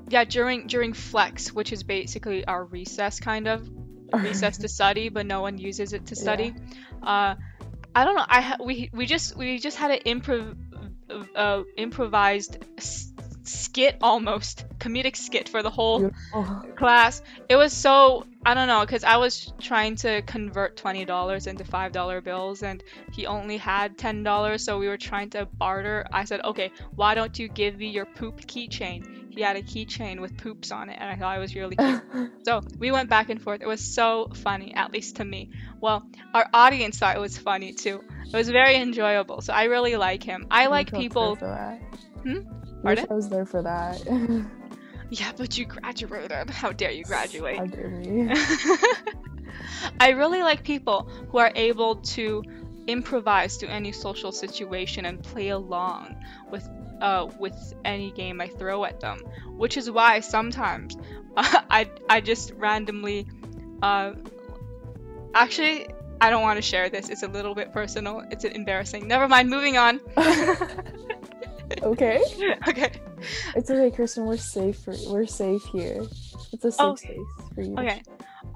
[0.08, 3.68] yeah, during during flex, which is basically our recess kind of
[4.14, 6.22] recess to study, but no one uses it to Yeah.
[6.22, 6.54] study.
[7.02, 7.34] Uh,
[7.94, 8.26] I don't know.
[8.28, 10.56] I ha- we we just we just had an improv
[11.34, 16.62] uh, improvised s- skit almost comedic skit for the whole Beautiful.
[16.76, 17.22] class.
[17.48, 21.64] It was so I don't know because I was trying to convert twenty dollars into
[21.64, 26.06] five dollar bills and he only had ten dollars, so we were trying to barter.
[26.12, 29.17] I said, okay, why don't you give me your poop keychain?
[29.38, 32.02] He had a keychain with poops on it, and I thought it was really cute.
[32.42, 33.60] so we went back and forth.
[33.62, 35.48] It was so funny, at least to me.
[35.80, 38.02] Well, our audience thought it was funny too.
[38.26, 39.40] It was very enjoyable.
[39.40, 40.48] So I really like him.
[40.50, 41.36] I like wish was people.
[41.36, 41.80] For that.
[42.24, 42.82] Hmm?
[42.82, 44.02] Wish I was there for that.
[45.10, 46.50] Yeah, but you graduated.
[46.50, 47.56] How dare you graduate?
[47.56, 48.30] How dare me?
[50.00, 52.42] I really like people who are able to
[52.88, 56.16] improvise to any social situation and play along
[56.50, 56.68] with
[57.00, 59.20] uh, with any game I throw at them.
[59.56, 60.96] Which is why sometimes
[61.36, 63.26] I I just randomly
[63.82, 64.12] uh,
[65.34, 65.88] actually
[66.20, 67.08] I don't want to share this.
[67.08, 68.24] It's a little bit personal.
[68.30, 69.06] It's embarrassing.
[69.06, 69.50] Never mind.
[69.50, 70.00] Moving on.
[71.82, 72.20] okay.
[72.68, 72.92] okay.
[73.54, 74.26] It's okay, Kristen.
[74.26, 74.78] We're safe.
[74.80, 76.02] For, we're safe here.
[76.52, 77.18] It's a safe Oh, space
[77.54, 77.74] for you.
[77.78, 78.02] Okay.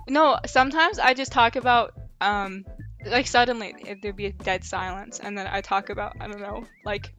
[0.08, 2.64] No, sometimes I just talk about um
[3.06, 6.64] like suddenly there'd be a dead silence and then I talk about I don't know,
[6.84, 7.12] like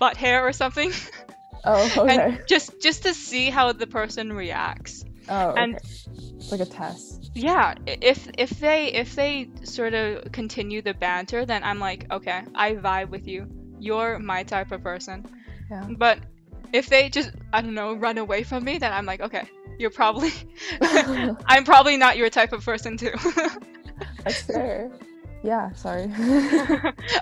[0.00, 0.92] butt hair or something.
[1.64, 2.18] Oh, okay.
[2.18, 5.04] and just just to see how the person reacts.
[5.28, 5.62] oh, okay.
[5.62, 5.80] and-
[6.36, 7.30] it's like a test.
[7.34, 12.42] Yeah, if if they if they sort of continue the banter, then I'm like, okay,
[12.54, 13.46] I vibe with you.
[13.78, 15.26] You're my type of person.
[15.70, 15.86] Yeah.
[15.96, 16.18] But
[16.72, 19.44] if they just I don't know, run away from me, then I'm like, okay,
[19.78, 20.32] you're probably
[20.80, 23.12] I'm probably not your type of person too.
[24.24, 24.90] That's fair.
[25.44, 25.72] Yeah.
[25.74, 26.04] Sorry.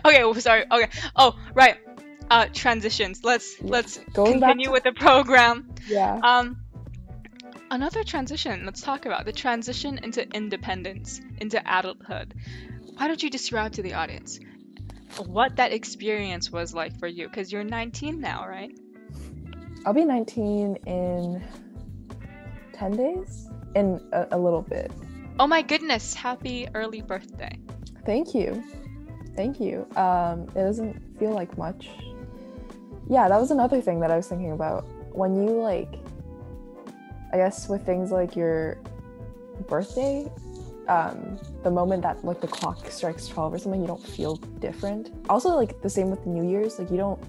[0.06, 0.64] okay, well, sorry.
[0.70, 0.88] Okay.
[1.16, 1.76] Oh, right.
[2.30, 3.24] Uh, transitions.
[3.24, 3.70] Let's Yeah.
[3.70, 5.72] let's Going continue to- with the program.
[5.88, 6.18] yeah.
[6.22, 6.58] Um,
[7.70, 8.64] another transition.
[8.66, 12.34] Let's talk about the transition into independence, into adulthood.
[12.96, 14.40] Why don't you describe to the audience
[15.26, 17.28] what that experience was like for you?
[17.28, 18.76] Because you're 19 now, right?
[19.86, 21.42] I'll be 19 in
[22.74, 23.48] 10 days.
[23.74, 24.90] In a, a little bit.
[25.38, 26.14] Oh my goodness!
[26.14, 27.56] Happy early birthday.
[28.04, 28.62] Thank you.
[29.36, 29.86] Thank you.
[29.94, 31.88] Um, it doesn't feel like much.
[33.08, 34.84] Yeah, that was another thing that I was thinking about.
[35.12, 35.94] When you like,
[37.32, 38.78] I guess with things like your
[39.66, 40.30] birthday,
[40.88, 45.10] um, the moment that like the clock strikes 12 or something, you don't feel different.
[45.28, 47.22] Also, like the same with New Year's, like you don't.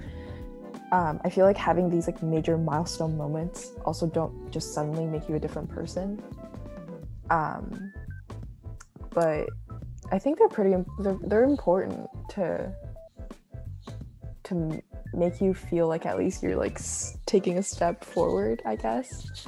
[0.91, 5.29] Um, I feel like having these like major milestone moments also don't just suddenly make
[5.29, 6.21] you a different person.
[7.29, 7.93] Um,
[9.11, 9.47] but
[10.11, 10.75] I think they're pretty.
[10.99, 12.73] They're, they're important to
[14.49, 14.81] to
[15.13, 18.61] make you feel like at least you're like s- taking a step forward.
[18.65, 19.47] I guess.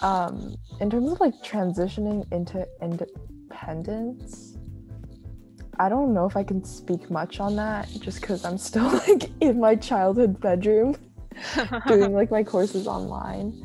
[0.00, 4.56] Um, in terms of like transitioning into independence,
[5.78, 9.30] I don't know if I can speak much on that, just because I'm still like
[9.40, 10.96] in my childhood bedroom.
[11.88, 13.60] doing like my courses online.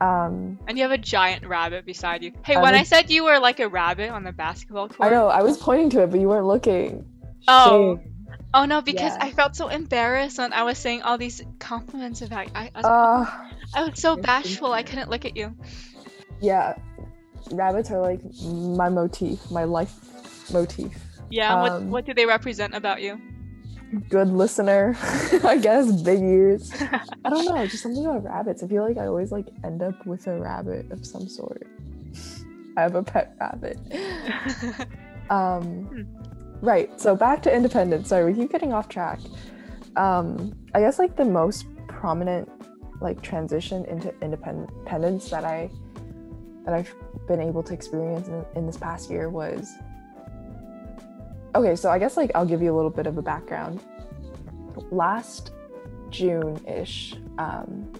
[0.00, 2.32] Um, and you have a giant rabbit beside you.
[2.44, 5.08] Hey, I when I said you were like a rabbit on the basketball court.
[5.08, 7.04] I know I was pointing to it, but you weren't looking.
[7.48, 7.96] Oh.
[7.96, 8.14] Shame.
[8.54, 9.24] Oh no, because Yeah.
[9.26, 12.52] I felt so embarrassed when I was saying all these compliments about you.
[12.54, 14.72] I, I, was, Uh, I was so bashful.
[14.72, 15.54] I couldn't look at you.
[16.40, 16.74] yeah,
[17.52, 19.92] rabbits are like my motif, my life
[20.52, 20.96] motif.
[21.30, 21.60] Yeah.
[21.60, 23.20] what Um, What do they represent about you?
[24.08, 24.96] Good listener,
[25.44, 25.90] I guess.
[26.02, 26.70] Big ears.
[27.24, 28.62] I don't know, just something about rabbits.
[28.62, 31.66] I feel like I always like end up with a rabbit of some sort.
[32.76, 33.78] I have a pet rabbit.
[35.30, 36.06] Um,
[36.60, 37.00] right.
[37.00, 38.08] So back to independence.
[38.08, 39.20] Sorry, we keep getting off track.
[39.96, 42.50] Um, I guess like the most prominent
[43.00, 45.70] like transition into independence that I
[46.64, 46.94] that I've
[47.26, 49.72] been able to experience in, in this past year was
[51.54, 51.76] okay.
[51.76, 53.82] So I guess like I'll give you a little bit of a background.
[54.90, 55.52] Last
[56.10, 57.92] June ish, um,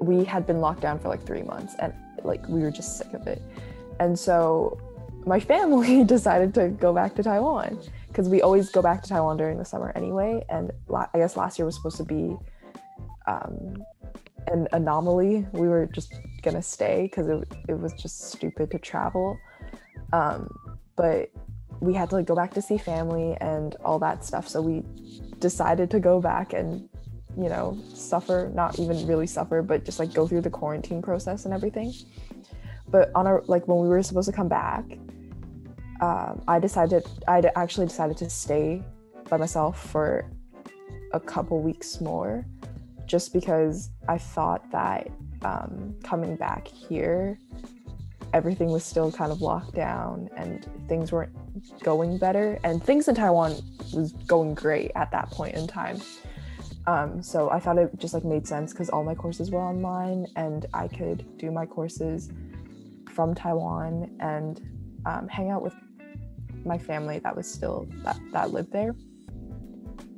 [0.00, 3.12] we had been locked down for like three months, and like we were just sick
[3.14, 3.42] of it,
[4.00, 4.78] and so
[5.26, 9.36] my family decided to go back to Taiwan because we always go back to Taiwan
[9.36, 10.44] during the summer anyway.
[10.48, 12.36] And la- I guess last year was supposed to be
[13.26, 13.82] um,
[14.48, 15.46] an anomaly.
[15.52, 19.38] We were just gonna stay because it, it was just stupid to travel.
[20.12, 20.48] Um,
[20.96, 21.30] but
[21.80, 24.48] we had to like go back to see family and all that stuff.
[24.48, 24.82] So we
[25.38, 26.88] decided to go back and
[27.36, 31.46] you know suffer, not even really suffer, but just like go through the quarantine process
[31.46, 31.92] and everything.
[32.88, 34.84] But on our like when we were supposed to come back,
[36.00, 38.82] um, I decided I actually decided to stay
[39.28, 40.30] by myself for
[41.12, 42.44] a couple weeks more,
[43.06, 45.08] just because I thought that
[45.42, 47.38] um, coming back here,
[48.32, 51.32] everything was still kind of locked down and things weren't
[51.82, 53.56] going better, and things in Taiwan
[53.92, 56.00] was going great at that point in time.
[56.86, 60.26] Um, so I thought it just like made sense because all my courses were online
[60.36, 62.30] and I could do my courses
[63.10, 64.60] from Taiwan and
[65.06, 65.74] um, hang out with
[66.64, 68.94] my family that was still that, that lived there.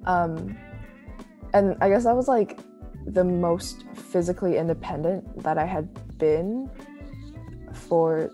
[0.05, 0.57] Um,
[1.55, 2.61] and I guess that was like
[3.07, 6.71] the most physically independent that I had been
[7.73, 8.31] for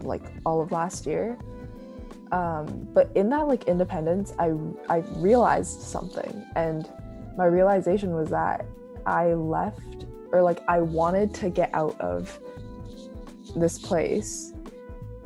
[0.00, 1.38] like all of last year.
[2.32, 4.52] Um, but in that like independence, I
[4.88, 6.88] I realized something, and
[7.36, 8.64] my realization was that
[9.04, 12.38] I left or like I wanted to get out of
[13.56, 14.52] this place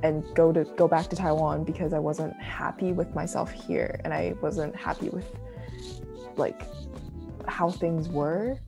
[0.04, 4.12] and go to go back to Taiwan because I wasn't happy with myself here and
[4.12, 5.26] I wasn't happy with
[6.36, 6.60] like
[7.48, 8.58] how things were.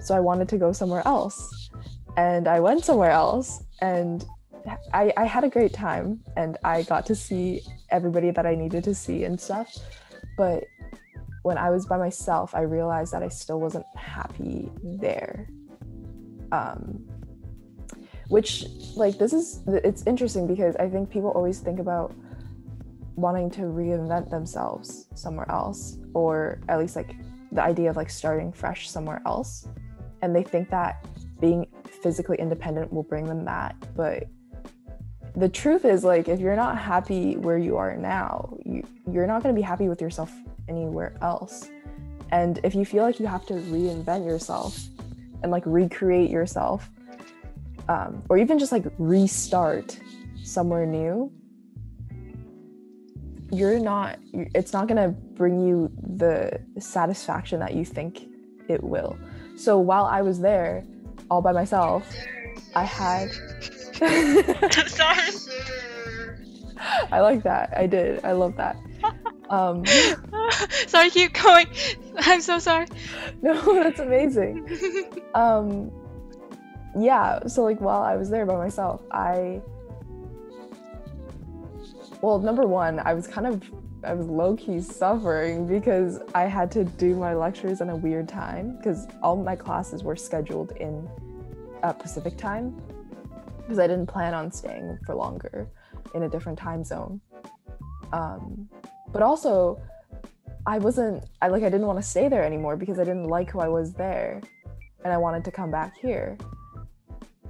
[0.00, 1.70] So I wanted to go somewhere else.
[2.16, 4.24] And I went somewhere else and
[4.94, 8.84] I, I had a great time and I got to see everybody that I needed
[8.84, 9.70] to see and stuff.
[10.38, 10.64] But
[11.42, 15.46] when I was by myself, I realized that I still wasn't happy there.
[16.52, 17.04] Um,
[18.28, 18.64] which
[18.96, 22.14] like this is it's interesting because i think people always think about
[23.16, 27.16] wanting to reinvent themselves somewhere else or at least like
[27.54, 29.68] the idea of like starting fresh somewhere else.
[30.22, 31.06] And they think that
[31.40, 31.66] being
[32.02, 33.76] physically independent will bring them that.
[33.96, 34.24] But
[35.36, 39.42] the truth is like if you're not happy where you are now you you're not
[39.42, 40.32] going to be happy with yourself
[40.68, 41.70] anywhere else.
[42.30, 44.78] And if you feel like you have to reinvent yourself
[45.42, 46.90] and like recreate yourself
[47.88, 49.98] um, or even just like restart
[50.42, 51.32] somewhere new
[53.50, 58.28] you're not it's not going to bring you the satisfaction that you think
[58.68, 59.18] it will
[59.56, 60.84] so while i was there
[61.30, 62.14] all by myself
[62.74, 63.30] i had
[64.88, 65.30] Sorry.
[67.12, 68.76] i like that i did i love that
[69.50, 69.84] um
[70.86, 71.66] sorry, keep going.
[72.18, 72.86] I'm so sorry.
[73.42, 74.66] no that's amazing
[75.34, 75.90] um
[76.98, 79.60] yeah so like while i was there by myself i
[82.20, 83.62] well number one i was kind of
[84.04, 88.76] i was low-key suffering because i had to do my lectures in a weird time
[88.76, 91.08] because all my classes were scheduled in
[91.82, 92.74] uh, pacific time
[93.58, 95.68] because i didn't plan on staying for longer
[96.14, 97.20] in a different time zone.
[98.12, 98.68] Um,
[99.12, 99.80] but also
[100.66, 103.50] i wasn't i like i didn't want to stay there anymore because i didn't like
[103.50, 104.40] who i was there
[105.04, 106.36] and i wanted to come back here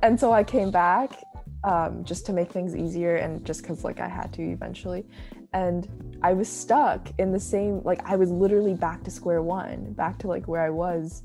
[0.03, 1.23] and so i came back
[1.65, 5.07] um, just to make things easier and just because like i had to eventually.
[5.53, 9.93] And i was stuck in the same like i was literally back to square one
[9.93, 11.23] back to like where i was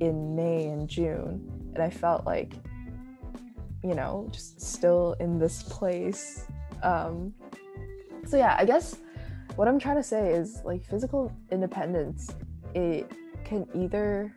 [0.00, 1.46] in may and june.
[1.74, 2.54] And i felt like
[3.82, 6.46] you know just still in this place.
[6.82, 7.34] Um
[8.24, 8.96] so yeah i guess
[9.56, 12.34] what i'm trying to say is like physical independence
[12.74, 13.10] it
[13.44, 14.32] can either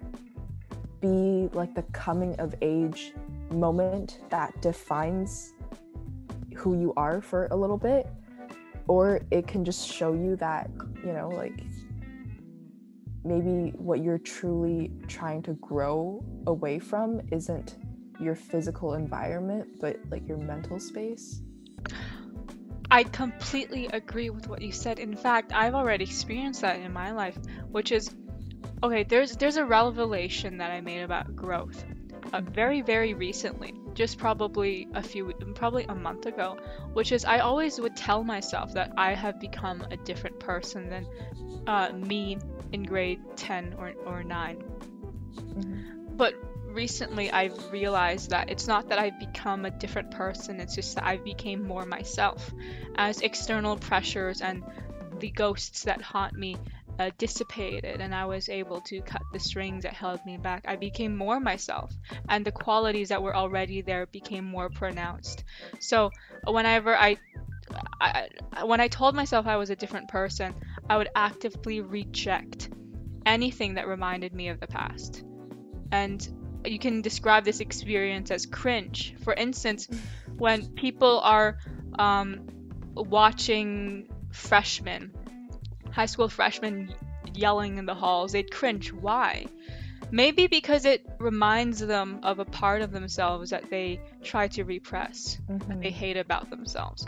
[1.02, 3.14] be like the coming of age
[3.52, 5.54] moment that defines
[6.56, 8.08] who you are for a little bit
[8.88, 10.70] or it can just show you that
[11.04, 11.64] you know like
[13.24, 17.78] maybe what you're truly trying to grow away from isn't
[18.20, 21.42] your physical environment but like your mental space
[22.92, 25.00] I completely agree with what you said.
[25.00, 27.38] In fact, I've already experienced that in my life,
[27.72, 28.10] which is
[28.84, 31.84] okay, there's there's a revelation that I made about growth.
[32.34, 36.58] Uh, very very recently, just probably a few probably a month ago,
[36.94, 41.08] which is I always would tell myself that I have become a different person than
[41.68, 42.38] uh, me
[42.72, 44.58] in grade 10 or, or 9.
[45.36, 46.18] Mhm.
[46.18, 46.36] But
[46.68, 51.06] recently I've realized that it's not that I've become a different person, it's just that
[51.06, 52.54] I became more myself.
[52.96, 54.64] As external pressures and
[55.20, 56.58] the ghosts that haunt me
[57.00, 60.76] uh, dissipated and I was able to cut the strings that held me back, I
[60.76, 61.94] became more myself.
[62.30, 65.44] And the qualities that were already there became more pronounced.
[65.80, 66.12] So
[66.48, 67.18] whenever I,
[68.00, 68.30] I
[68.64, 70.54] when I told myself I was a different person,
[70.90, 72.70] I would actively reject
[73.26, 75.24] anything that reminded me of the past.
[75.92, 76.28] And
[76.66, 79.16] you can describe this experience as cringe.
[79.24, 79.88] For instance,
[80.38, 81.58] when people are
[81.98, 82.48] um,
[82.96, 85.14] watching freshmen,
[85.96, 86.94] high school freshmen
[87.34, 88.92] yelling in the halls, they'd cringe.
[88.92, 89.46] Why?
[90.12, 95.40] Maybe because it reminds them of a part of themselves that they try to repress,
[95.48, 95.94] that they Mhm.
[95.94, 97.08] hate about themselves.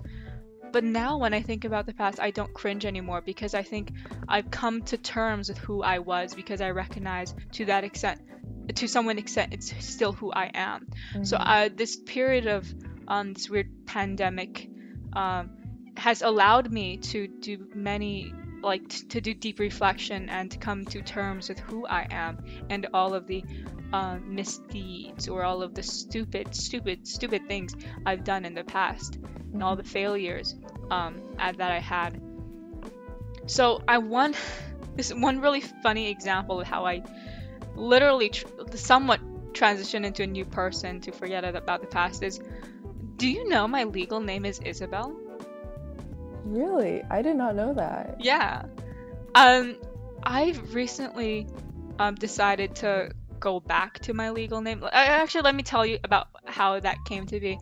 [0.72, 3.92] But now, when I think about the past, I don't cringe anymore because I think
[4.28, 8.22] I've come to terms with who I was because I recognize to that extent,
[8.76, 10.88] to someone extent, it's still who I am.
[11.24, 11.48] So Mhm.
[11.54, 12.74] uh, this period of
[13.08, 14.70] um, this weird pandemic
[15.14, 15.50] um,
[15.96, 20.86] has allowed me to do many like t- to do deep reflection and to come
[20.86, 22.38] to terms with who I am
[22.70, 23.44] and all of the
[23.94, 29.18] uh, misdeeds or all of the stupid, stupid, stupid things I've done in the past
[29.54, 30.56] and all the failures
[30.92, 32.22] um, uh, that I had.
[33.46, 34.36] So I want
[34.96, 37.04] this one really funny example of how I
[37.76, 39.22] literally tr- somewhat
[39.54, 42.40] transition into a new person to forget about the past is
[43.16, 45.27] do you know my legal name is Isabel?
[46.52, 48.64] Really i did not know that Yeah.
[49.36, 49.78] Um,
[50.24, 51.48] I've recently
[52.00, 54.84] um, decided to go back to my legal name.
[54.92, 57.60] Actually, let me tell you about how that came to be.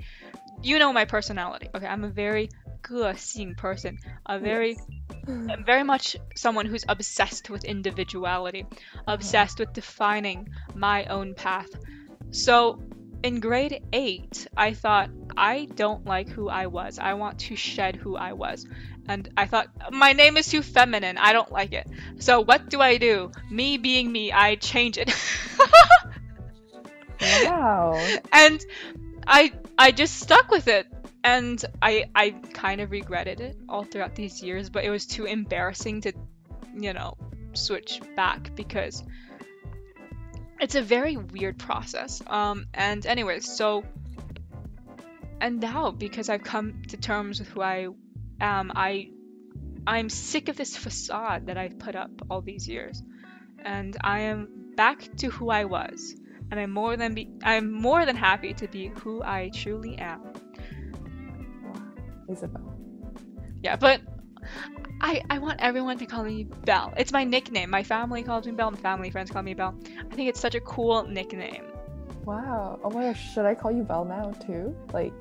[0.64, 1.68] You know my personality.
[1.76, 2.50] Okay, I'm a very
[2.82, 3.98] 个性 person.
[4.26, 4.78] A very,
[5.28, 8.66] I'm very much someone who's obsessed with individuality,
[9.08, 11.70] obsessed with defining my own path.
[12.32, 12.80] So,
[13.26, 17.00] in grade 8, I thought I don't like who I was.
[17.00, 18.68] I want to shed who I was.
[19.08, 21.18] And I thought my name is too feminine.
[21.18, 21.88] I don't like it.
[22.20, 23.32] So what do I do?
[23.50, 25.12] Me being me, I change it.
[27.46, 27.94] wow
[28.32, 28.64] and
[29.26, 30.86] I I just stuck with it.
[31.24, 35.26] And I I kind of regretted it all throughout these years, but it was too
[35.26, 36.14] embarrassing to,
[36.76, 37.18] you know,
[37.54, 39.04] switch back because
[40.60, 42.22] it's a very weird process.
[42.28, 43.84] Um and anyways, so
[45.42, 47.88] and now because I've come to terms with who I
[48.40, 49.10] am, I
[49.88, 53.02] I'm sick of this facade that I've put up all these years.
[53.64, 56.16] And I am back to who I was
[56.52, 60.22] and I'm more than be I'm more than happy to be who I truly am.
[62.30, 62.78] isabel
[63.62, 64.02] Yeah, but
[65.02, 66.94] I I want everyone to call me Belle.
[66.98, 67.70] It's my nickname.
[67.70, 68.72] My family calls me Belle.
[68.72, 69.76] My family friends call me Belle.
[70.12, 71.66] I think it's such a cool nickname.
[72.26, 75.14] wow oh my gosh should i call you belle now too like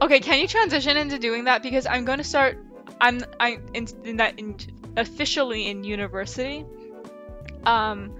[0.00, 2.58] Okay, can you transition into doing that because I'm going to start
[3.00, 4.56] I'm I in, in that in,
[4.96, 6.64] officially in university.
[7.64, 8.14] Um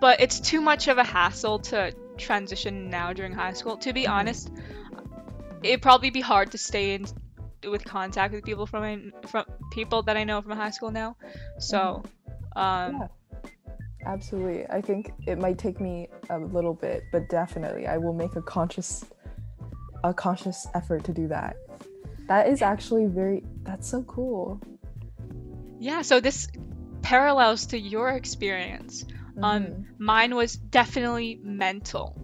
[0.00, 3.76] but it's too much of a hassle to transition now during high school.
[3.78, 4.10] To be Mhm.
[4.10, 4.50] honest,
[5.62, 7.06] it'd probably be hard to stay in
[7.70, 9.44] with contact with people from my, from
[9.76, 11.16] people that I know from high school now.
[11.60, 12.02] So,
[12.56, 13.08] um Yeah.
[14.06, 18.36] absolutely i think it might take me a little bit but definitely i will make
[18.36, 19.04] a conscious
[20.04, 21.56] a conscious effort to do that
[22.28, 24.60] that is actually very that's so cool
[25.78, 26.48] yeah, so this
[27.02, 29.04] parallels to your experience.
[29.42, 29.84] Um, Mhm.
[29.98, 32.16] mine was definitely mental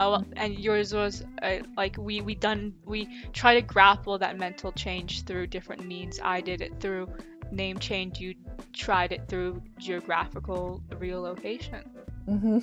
[0.00, 4.72] uh, and yours was uh, like we we done we try to grapple that mental
[4.72, 7.08] change through different means i did it through
[7.52, 8.34] name change you
[8.72, 11.84] tried it through geographical relocation
[12.28, 12.62] Mhm.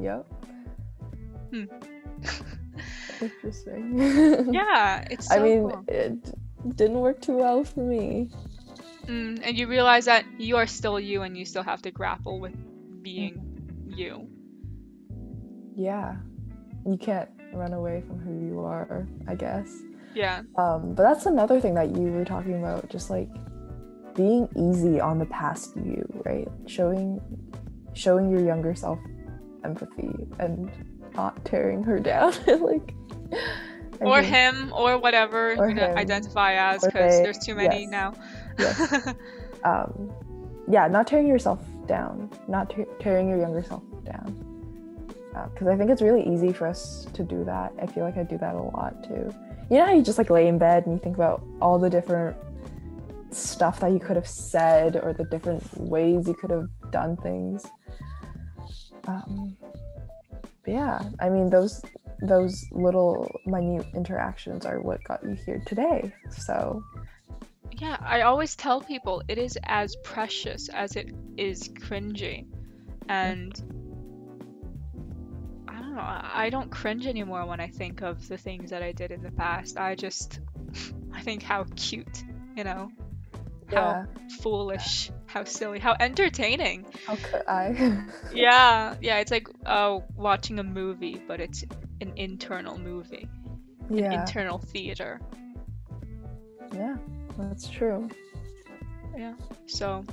[0.00, 0.26] Yep.
[1.52, 1.64] Hmm.
[3.20, 4.52] Interesting.
[4.52, 5.84] yeah it's so I mean, cool.
[5.88, 8.30] it didn't work too well for me.
[9.06, 12.40] Mm, and you realize that you are still you and you still have to grapple
[12.40, 12.54] with
[13.02, 13.40] being
[13.88, 14.28] you.
[15.76, 16.16] Yeah.
[16.86, 19.68] You can't run away from who you are, I guess.
[20.14, 20.42] Yeah.
[20.56, 23.28] Um, but that's another thing that you were talking about, just like
[24.14, 26.48] being easy on the past you, right?
[26.66, 27.20] Showing
[27.92, 28.98] showing your younger self
[29.64, 30.70] empathy and
[31.14, 32.32] not tearing her down.
[32.46, 32.94] like
[34.00, 35.96] I Or think- him, or whatever Or you him.
[35.96, 37.90] identify as, because there's too many yes.
[37.90, 38.14] now.
[38.58, 39.14] Yes.
[39.64, 40.12] um,
[40.68, 44.42] yeah, not tearing yourself down, not te- tearing your younger self down.
[45.44, 47.72] Because I think it's really easy for us to do that.
[47.80, 49.34] I feel like I do that a lot too.
[49.70, 51.90] You know how you just like lay in bed and you think about all the
[51.90, 52.36] different
[53.30, 57.66] stuff that you could have said or the different ways you could have done things.
[59.06, 59.56] Um,
[60.66, 61.82] yeah, I mean those
[62.22, 66.12] those little minute interactions are what got you here today.
[66.30, 66.82] So
[67.72, 72.46] Yeah, I always tell people it is as precious as it is cringy.
[73.08, 73.85] And
[75.96, 79.22] know, I don't cringe anymore when I think of the things that I did in
[79.22, 79.78] the past.
[79.78, 80.40] I just
[81.12, 82.24] I think how cute,
[82.56, 82.90] you know,
[83.70, 84.06] yeah, how
[84.40, 86.86] foolish, how silly, how entertaining.
[87.06, 88.02] how could I?
[88.32, 91.64] Yeah, yeah, it's like uh watching a movie, but it's
[92.00, 93.28] an internal movie,
[93.88, 95.20] an internal theater.
[96.74, 96.96] Yeah,
[97.38, 98.08] that's true.
[99.16, 99.34] Yeah.
[99.66, 100.04] So,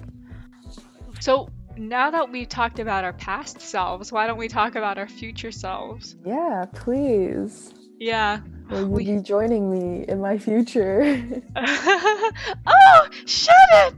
[1.20, 5.08] so now that we've talked about our past selves, why don't we talk about our
[5.08, 6.16] future selves?
[6.26, 7.74] Yeah, please.
[8.00, 8.42] Yeah.
[8.70, 11.22] Will you We- be joining me in my future?
[11.56, 13.94] oh, shut it!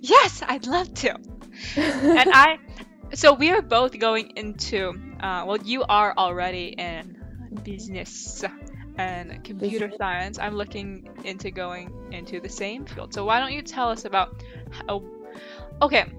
[0.00, 1.14] Yes, I'd love to.
[1.76, 2.58] And I,
[3.14, 7.16] so we are both going into, uh, well, you are already in
[7.62, 8.44] business
[8.96, 9.98] and computer Business.
[9.98, 10.38] science.
[10.38, 13.12] I'm looking into going into the same field.
[13.14, 15.02] So why don't you tell us about how?
[15.82, 16.12] Okay.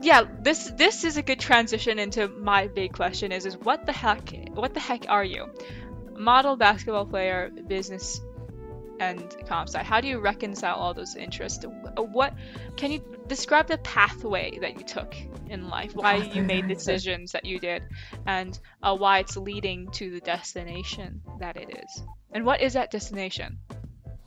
[0.00, 3.92] Yeah, this this is a good transition into my big question is is what the
[3.92, 5.48] heck what the heck are you?
[6.14, 8.20] Model basketball player, business
[8.98, 9.82] and comp sci.
[9.82, 11.64] How do you reconcile all those interests?
[11.96, 12.34] What
[12.76, 15.14] can you describe the pathway that you took
[15.48, 15.94] in life?
[15.94, 17.82] Why you made decisions that you did,
[18.26, 22.02] and uh, why it's leading to the destination that it is?
[22.32, 23.58] And what is that destination?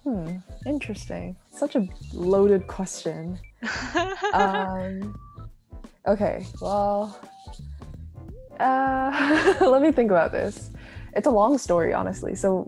[0.04, 1.36] hmm, interesting.
[1.52, 3.40] Such a loaded question.
[4.32, 5.18] Um,
[6.08, 7.20] okay, well,
[8.60, 10.72] uh, let me think about this.
[11.16, 12.36] It's a long story, honestly.
[12.36, 12.64] So,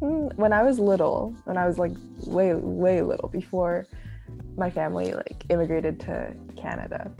[0.00, 1.92] hmm, when I was little, when I was like
[2.26, 3.86] way, way little, before
[4.56, 7.10] my family like immigrated to Canada,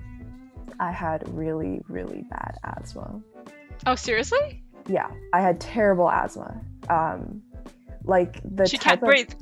[0.80, 3.20] I had really, really bad asthma.
[3.86, 4.62] oh, seriously?
[4.88, 6.60] Yeah, I had terrible asthma.
[6.88, 7.42] Um,
[8.04, 9.32] like the she type can't of, breathe.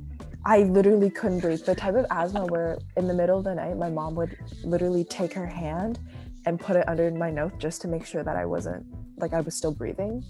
[0.47, 1.65] I literally couldn't breathe.
[1.65, 5.03] The type of asthma where in the middle of the night, my mom would literally
[5.03, 5.99] take her hand
[6.47, 8.87] and put it under my nose just to make sure that I wasn't
[9.19, 10.25] like I was still breathing.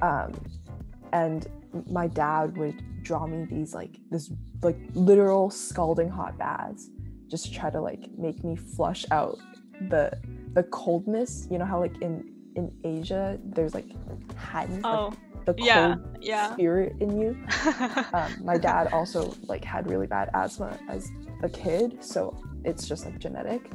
[0.00, 0.32] Um,
[1.12, 1.48] and
[1.90, 4.30] my dad would draw me these like this
[4.62, 6.88] like literal scalding hot baths
[7.28, 9.38] just to try to like make me flush out
[9.88, 10.16] the
[10.52, 11.48] the coldness.
[11.50, 13.90] You know how like in in Asia there's like
[14.36, 15.14] hadn't like,
[15.44, 16.52] The cold yeah, yeah.
[16.54, 17.36] spirit in you.
[18.14, 21.10] Um, my dad also like had really bad asthma as
[21.42, 23.70] a kid so it's just like genetic.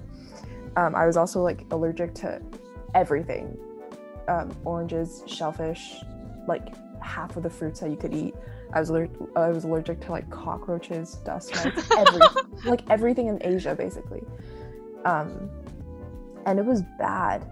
[0.75, 2.41] Um, i was also like allergic to
[2.93, 3.57] everything.
[4.27, 5.95] Um, oranges shellfish
[6.47, 8.35] like half of the fruits that you could eat.
[8.73, 13.39] I was allergic i was allergic to like cockroaches dust mites everything like everything in
[13.41, 14.23] asia basically.
[15.05, 15.49] Um,
[16.45, 17.45] and it was bad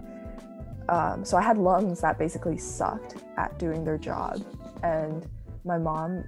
[0.88, 4.42] um, so i had lungs that basically sucked at doing their job.
[4.82, 5.26] And
[5.64, 6.24] my mom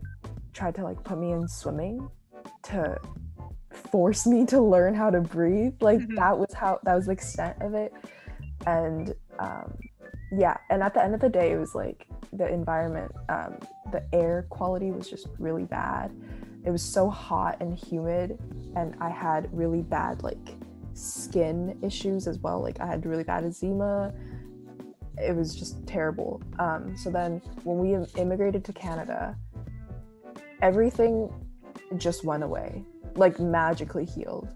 [0.53, 2.09] tried to like put me in swimming
[2.65, 2.99] to
[3.71, 5.75] force me to learn how to breathe.
[5.81, 6.17] Like Mhm.
[6.17, 7.93] that was how that was the extent of it.
[8.67, 9.75] And um
[10.33, 13.55] yeah and at the end of the day it was like the environment um
[13.93, 16.11] the air quality was just really bad.
[16.65, 18.39] It was so hot and humid
[18.77, 20.57] and i had really bad like
[20.95, 22.61] skin issues as well.
[22.61, 24.13] Like i had really bad eczema
[25.21, 26.43] it was just terrible.
[26.59, 29.37] Um so then when we immigrated to canada
[30.63, 31.33] everything
[31.97, 34.49] just went away like magically healed.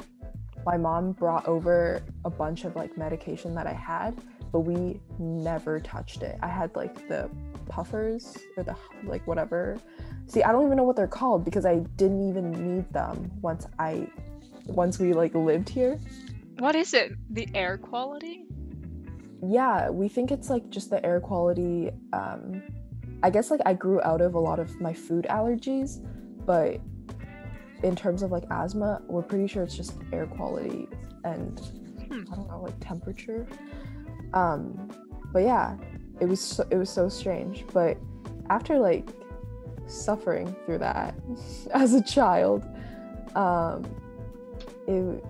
[0.64, 4.20] My mom brought over a bunch of like medication that i had
[4.52, 6.38] but we never touched it.
[6.42, 7.30] I had like the
[7.68, 9.78] puffers or the like whatever.
[10.26, 13.66] See i don't even know what they're called because i didn't even need them once
[13.78, 14.06] i
[14.66, 15.98] once we like lived here.
[16.58, 17.12] What is it?
[17.30, 18.44] The air quality?
[19.46, 22.62] Yeah we think it's like just the air quality um
[23.22, 26.04] i guess like i grew out of a lot of my food allergies
[26.46, 26.80] but
[27.82, 30.88] in terms of like asthma we're pretty sure it's just air quality
[31.24, 31.60] and
[32.12, 32.24] Hmm.
[32.30, 33.46] I don't know, like temperature.
[34.34, 34.90] Um,
[35.32, 35.76] but yeah,
[36.20, 37.64] it was so, it was so strange.
[37.72, 37.96] But
[38.50, 39.08] after like
[39.86, 41.14] suffering through that
[41.74, 42.66] as a child,
[43.34, 43.84] um,
[44.86, 45.24] it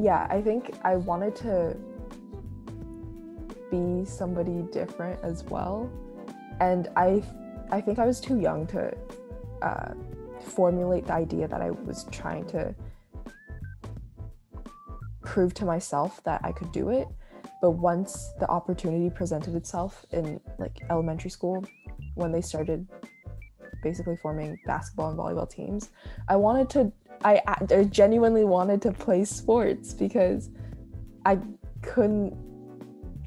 [0.00, 1.76] yeah, I think I wanted to
[3.70, 5.90] be somebody different as well,
[6.60, 7.22] and I
[7.70, 8.96] I think I was too young to
[9.62, 9.92] uh,
[10.40, 12.74] formulate the idea that I was trying to
[15.22, 17.08] prove to myself that I could do it.
[17.60, 21.64] But once the opportunity presented itself in like elementary school,
[22.14, 22.86] when they started
[23.82, 25.90] basically forming basketball and volleyball teams,
[26.28, 26.92] I wanted to.
[27.24, 30.50] I, I genuinely wanted to play sports because
[31.26, 31.38] I
[31.82, 32.36] couldn't.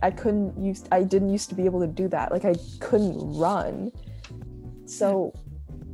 [0.02, 0.84] I couldn't use.
[0.92, 2.32] I didn't used to be able to do that.
[2.32, 3.92] Like I couldn't run.
[4.86, 5.34] So,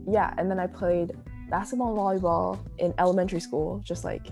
[0.07, 1.11] yeah, and then I played
[1.49, 4.27] basketball and volleyball in elementary school, just like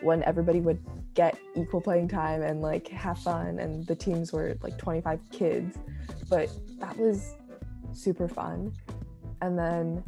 [0.00, 0.78] when everybody would
[1.16, 5.78] get equal playing time and like have fun and the teams were like 25 kids
[6.28, 7.34] but that was
[7.92, 8.70] super fun
[9.40, 10.04] and then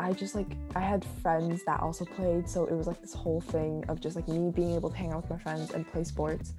[0.00, 3.40] i just like i had friends that also played so it was like this whole
[3.40, 6.02] thing of just like me being able to hang out with my friends and play
[6.02, 6.54] sports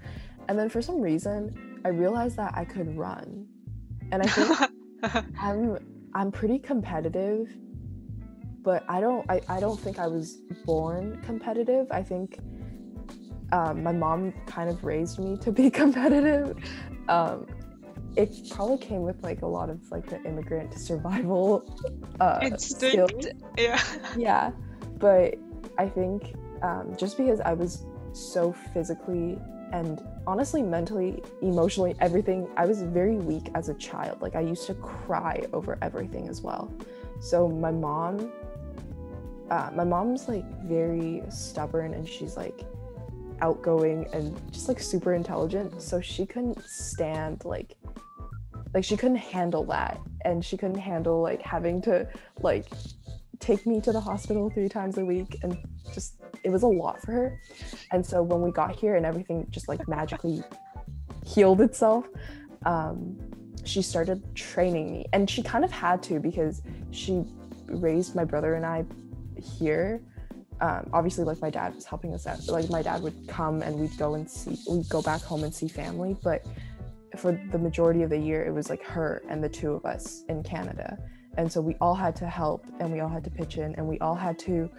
[0.49, 3.45] and then for some reason i realized that i could run
[4.11, 5.77] and i think i'm
[6.13, 7.47] i'm pretty competitive
[8.61, 12.39] but i don't I, I don't think i was born competitive i think
[13.51, 16.57] um, my mom kind of raised me to be competitive.
[17.07, 17.47] Um,
[18.15, 21.63] it probably came with like a lot of like the immigrant survival
[22.19, 23.27] uh, skills.
[23.57, 23.81] Yeah.
[24.17, 24.51] Yeah,
[24.97, 25.35] but
[25.77, 29.39] I think um, just because I was so physically
[29.71, 34.21] and honestly mentally, emotionally, everything, I was very weak as a child.
[34.21, 36.71] Like I used to cry over everything as well.
[37.19, 38.31] So my mom,
[39.49, 42.63] uh, my mom's like very stubborn and she's like
[43.41, 47.77] outgoing and just like super intelligent so she couldn't stand like
[48.73, 52.07] like she couldn't handle that and she couldn't handle like having to
[52.41, 52.65] like
[53.39, 55.57] take me to the hospital three times a week and
[55.93, 57.41] just it was a lot for her.
[57.91, 60.43] And so when we got here and everything just like magically
[61.25, 62.07] healed itself
[62.65, 63.17] um
[63.63, 65.05] she started training me.
[65.13, 66.61] And she kind of had to because
[66.91, 67.23] she
[67.67, 68.85] raised my brother and I
[69.57, 70.01] here.
[70.61, 72.45] Um, obviously like my dad was helping us out.
[72.47, 75.53] Like my dad would come and we'd go and see we'd go back home and
[75.53, 76.17] see family.
[76.23, 76.45] But
[77.17, 80.23] for the majority of the year it was like her and the two of us
[80.29, 80.97] in canada.
[81.37, 83.87] And so we all had to help and we all had to pitch in and
[83.87, 84.69] we all had to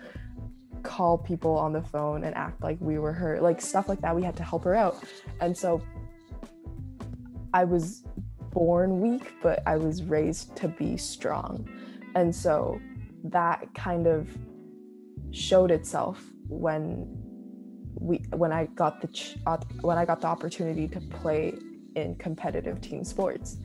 [0.82, 4.14] call people on the phone and act like we were her like stuff like that.
[4.14, 5.02] We had to help her out.
[5.40, 5.82] And so
[7.52, 8.04] i was
[8.52, 11.68] born weak but i was raised to be strong.
[12.14, 12.80] And so
[13.24, 14.28] that kind of
[15.30, 17.06] showed itself when
[18.00, 19.36] we when I got the ch-
[19.82, 21.54] when I got the opportunity to play
[21.94, 23.58] in competitive team sports.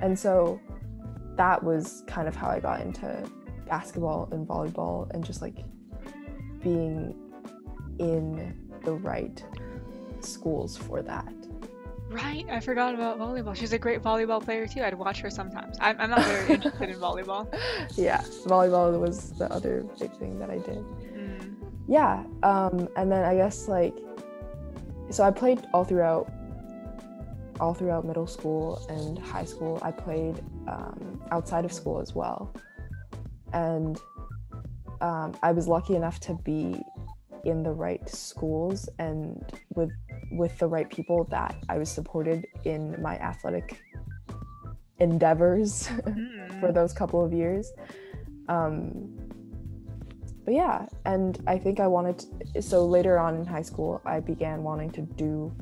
[0.00, 0.60] And so
[1.36, 3.28] that was kind of how I got into
[3.66, 5.58] basketball and volleyball and just like
[6.60, 7.14] being
[7.98, 8.54] in
[8.84, 9.42] the right
[10.20, 11.32] schools for that.
[12.10, 13.54] Right, I forgot about volleyball.
[13.54, 14.82] She's a great volleyball player too.
[14.82, 15.76] I'd watch her sometimes.
[15.78, 17.46] I'm, I'm not very interested in volleyball.
[17.96, 20.78] Yeah, volleyball was the other big thing that I did.
[20.78, 21.54] Mm.
[21.86, 23.94] Yeah, um, and then I guess like,
[25.10, 26.32] so I played all throughout,
[27.60, 29.78] all throughout middle school and high school.
[29.82, 32.54] I played um, outside of school as well,
[33.52, 34.00] and
[35.00, 36.80] um, I was lucky enough to be
[37.44, 39.90] in the right schools and with
[40.32, 43.80] with the right people that I was supported in my athletic
[44.98, 46.60] endeavors Mm.
[46.60, 47.72] for those couple of years.
[48.48, 49.16] Um,
[50.44, 52.24] but yeah, and I think I wanted
[52.54, 55.54] to, so later on in high school, I began wanting to do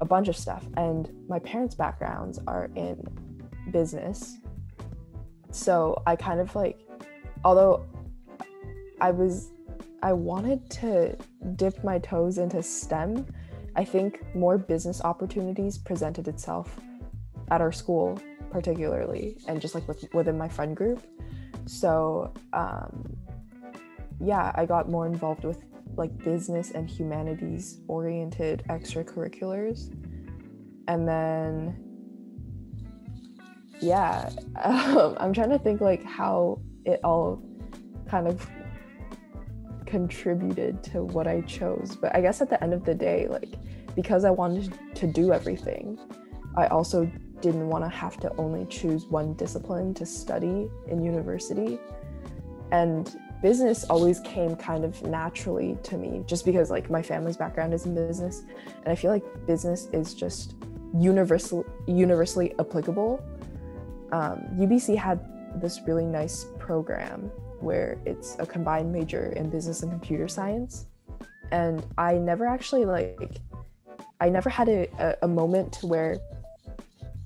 [0.00, 3.02] a bunch of stuff, and my parents' backgrounds are in
[3.70, 4.38] business.
[5.50, 6.80] So I kind of like,
[7.44, 7.84] although
[9.00, 9.50] I was,
[10.02, 11.16] I wanted to
[11.56, 13.26] dip my toes into STEM,
[13.76, 16.78] I think more business opportunities presented itself
[17.50, 18.20] at our school
[18.50, 21.04] particularly and just like with, within my friend group.
[21.66, 23.16] So um,
[24.20, 25.64] yeah i got more involved with
[25.96, 29.92] like business and humanities oriented extracurriculars.
[30.88, 31.80] And then
[33.80, 34.30] yeah
[34.62, 37.42] um, i'm trying to think like how it all
[38.08, 38.48] kind of
[39.86, 41.96] contributed to what i chose.
[42.00, 43.54] But i guess at the end of the day like
[43.94, 45.98] because i wanted to do everything
[46.56, 47.08] i also
[47.44, 51.78] didn't want to have to only choose one discipline to study in university.
[52.72, 57.74] And business always came kind of naturally to me just because like my family's background
[57.74, 58.44] is in business.
[58.82, 60.54] And I feel like business is just
[60.98, 63.22] universal universally applicable.
[64.10, 65.20] Um, UBC had
[65.60, 67.30] this really nice program
[67.64, 70.86] where it's a combined major in business and computer science
[71.50, 73.40] and I never actually like
[74.20, 76.18] I never had a, a, moment where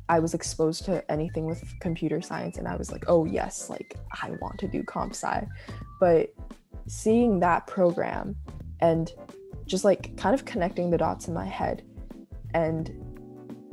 [0.09, 3.97] I was exposed to anything with computer science and I was like, oh yes, like
[4.23, 5.47] I want to do comp sci.
[6.01, 6.35] But
[6.87, 8.35] seeing that program
[8.81, 9.13] and
[9.67, 11.83] just like kind of connecting the dots in my head
[12.55, 12.91] and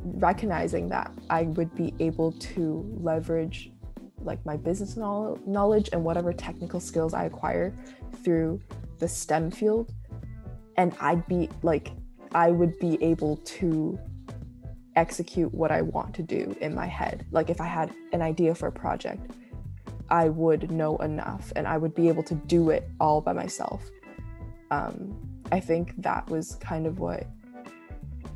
[0.04, 3.72] recognizing that I would be able to leverage
[4.26, 7.72] like my business knowledge and whatever technical skills I acquire
[8.22, 8.60] through
[8.98, 9.92] the STEM field
[10.76, 11.92] and I'd be like
[12.32, 13.98] I would be able to
[14.96, 17.26] execute what I want to do in my head.
[17.30, 19.30] Like if I had an idea for a project,
[20.08, 23.82] I would know enough and I would be able to do it all by myself.
[24.70, 25.16] Um,
[25.52, 27.26] I think that was kind of what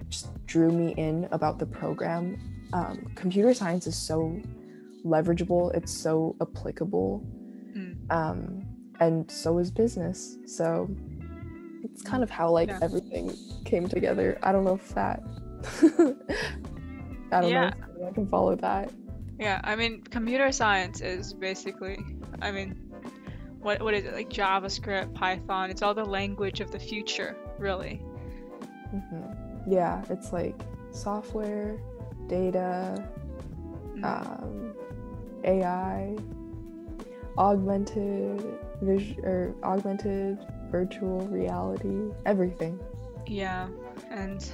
[0.09, 2.39] just drew me in about the program.
[2.73, 4.41] Um, computer science is so
[5.05, 7.23] leverageable, it's so applicable,
[7.77, 7.97] Mm.
[8.11, 8.67] um,
[9.01, 10.39] and so is business.
[10.47, 10.89] So
[11.83, 12.79] it's kind of how like Yeah.
[12.83, 13.33] everything
[13.65, 14.39] came together.
[14.43, 15.23] I don't know if that.
[17.33, 17.71] I don't Yeah.
[17.71, 18.91] know if I can follow that.
[19.39, 21.99] Yeah, I mean, computer science is basically,
[22.43, 22.75] I mean,
[23.61, 25.71] what what is it like JavaScript, Python?
[25.71, 28.03] It's all the language of the future, really.
[28.91, 29.27] hmm
[29.67, 30.61] Yeah, it's like
[30.93, 31.79] software,
[32.29, 33.07] data,
[33.97, 34.05] Mm.
[34.05, 34.75] um,
[35.45, 36.17] AI,
[37.39, 38.43] augmented
[38.83, 40.39] vis- or augmented
[40.71, 42.79] virtual reality, everything.
[43.27, 43.69] Yeah,
[44.11, 44.49] and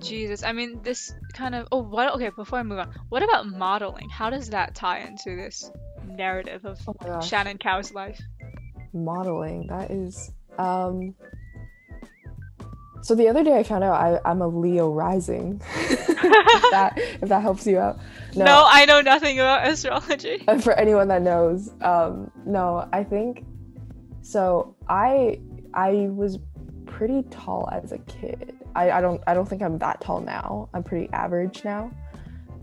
[0.00, 1.68] Jesus, I mean, this kind of.
[1.72, 2.14] Oh, what?
[2.14, 4.08] Okay, before I move on, what about modeling?
[4.08, 5.70] How does that tie into this
[6.06, 7.20] narrative of Oh.
[7.20, 8.20] Shannon Cow's life?
[8.92, 11.14] modeling that is um
[13.02, 17.28] so the other day i found out I, i'm a leo rising if that if
[17.28, 18.00] that helps you out
[18.36, 18.64] No.
[18.66, 20.44] I know nothing about astrology.
[20.60, 23.44] For anyone that knows um no i think
[24.22, 25.38] so i
[25.74, 26.38] i was
[26.86, 30.68] pretty tall as a kid i i don't i don't think i'm that tall now
[30.74, 31.90] i'm pretty average now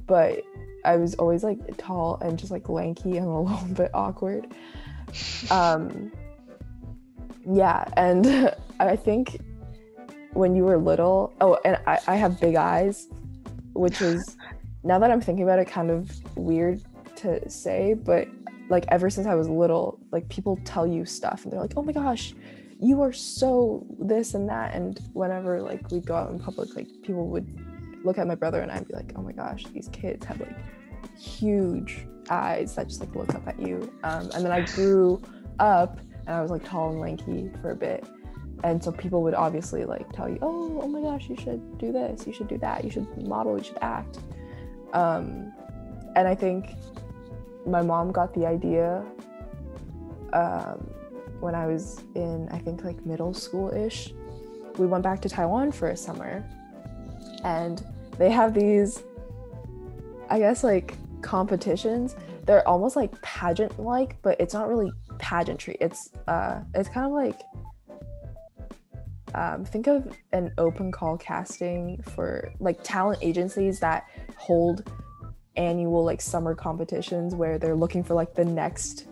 [0.06, 0.44] but
[0.86, 4.48] i was always like tall and just like lanky and a little bit awkward
[5.52, 6.12] um
[7.50, 9.40] yeah and i think
[10.34, 13.08] when you were little oh and i, I have big eyes
[13.74, 14.38] which is
[14.84, 16.82] now that i'm thinking about it kind of weird
[17.16, 18.28] to say but
[18.70, 21.84] like ever since i was little like people tell you stuff and they're like oh
[21.84, 22.34] my gosh
[22.80, 26.88] you are so this and that and whenever like we'd go out in public like
[27.02, 27.48] people would
[28.04, 30.56] look at my brother and i'd be like oh my gosh these kids have like
[31.18, 35.22] huge eyes that just like look up at you um, and then i grew
[35.60, 38.06] up and i was like tall and lanky for a bit
[38.64, 41.92] and so people would obviously like tell you oh oh my gosh you should do
[41.92, 44.20] this you should do that you should model you should act
[44.94, 45.54] um,
[46.16, 46.72] and i think
[47.66, 49.04] my mom got the idea
[50.34, 50.90] um,
[51.40, 54.14] when i was in i think like middle school ish
[54.78, 56.44] we went back to taiwan for a summer
[57.44, 57.86] and
[58.18, 59.04] they have these
[60.30, 62.16] i guess like competitions.
[62.46, 65.78] They're almost like pageant like but it's not really pageantry.
[65.80, 67.42] It's uh it's kind of like
[69.36, 74.08] um, think of an open call casting for like talent agencies that
[74.38, 74.90] hold
[75.56, 79.08] annual like summer competitions where they're looking for like the next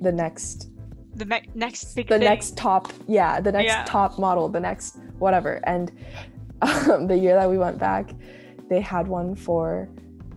[0.00, 0.70] the next
[1.16, 2.20] The ne- next the thing.
[2.20, 3.84] next top yeah the next Yeah.
[3.84, 5.90] top model the next whatever and
[6.62, 8.10] um, the year that we went back
[8.68, 9.88] they had one for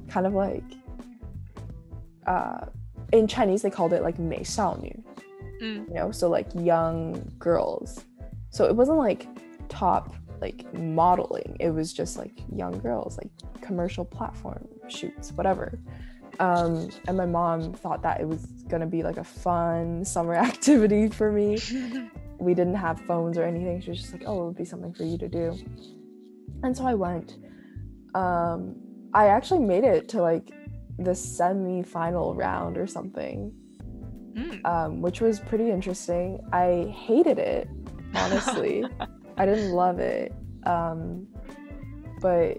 [0.10, 0.64] kind of like
[2.26, 2.66] uh
[3.12, 4.44] in chinese they called it like mei
[5.62, 5.88] Mm.
[5.88, 8.04] you know so like young girls
[8.54, 9.28] so it wasn't like
[9.68, 11.58] top like modeling.
[11.60, 13.32] It was just like young girls like
[13.62, 15.80] commercial platform shoots whatever.
[16.40, 21.10] Um and my mom thought that it was gonna be like a fun summer activity
[21.10, 21.58] for me.
[22.40, 23.80] We didn't have phones or anything.
[23.80, 25.58] She was just like oh it would be something for you to do.
[26.64, 27.38] And so i went.
[28.16, 28.76] Um
[29.14, 30.52] i actually made it to like
[31.00, 33.52] the semi-final round or something
[34.36, 34.66] Mm.
[34.66, 36.40] um, which was pretty interesting.
[36.52, 37.70] I hated it,
[38.16, 38.86] honestly.
[39.38, 40.34] I didn't love it.
[40.66, 41.28] Um,
[42.22, 42.58] but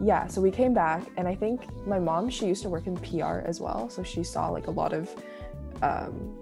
[0.00, 2.96] yeah, so we came back, and I think my mom, she used to work in
[2.96, 3.88] PR as well.
[3.88, 5.14] So she saw like a lot of
[5.82, 6.36] um,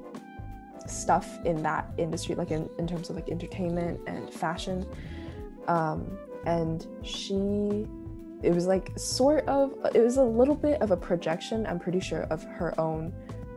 [0.87, 4.87] stuff in that industry, like in, in terms of like entertainment and fashion.
[5.67, 7.87] Um, and she,
[8.43, 12.01] it was like sort of, it was a little bit of a projection, I'm pretty
[12.01, 13.13] sure, of her own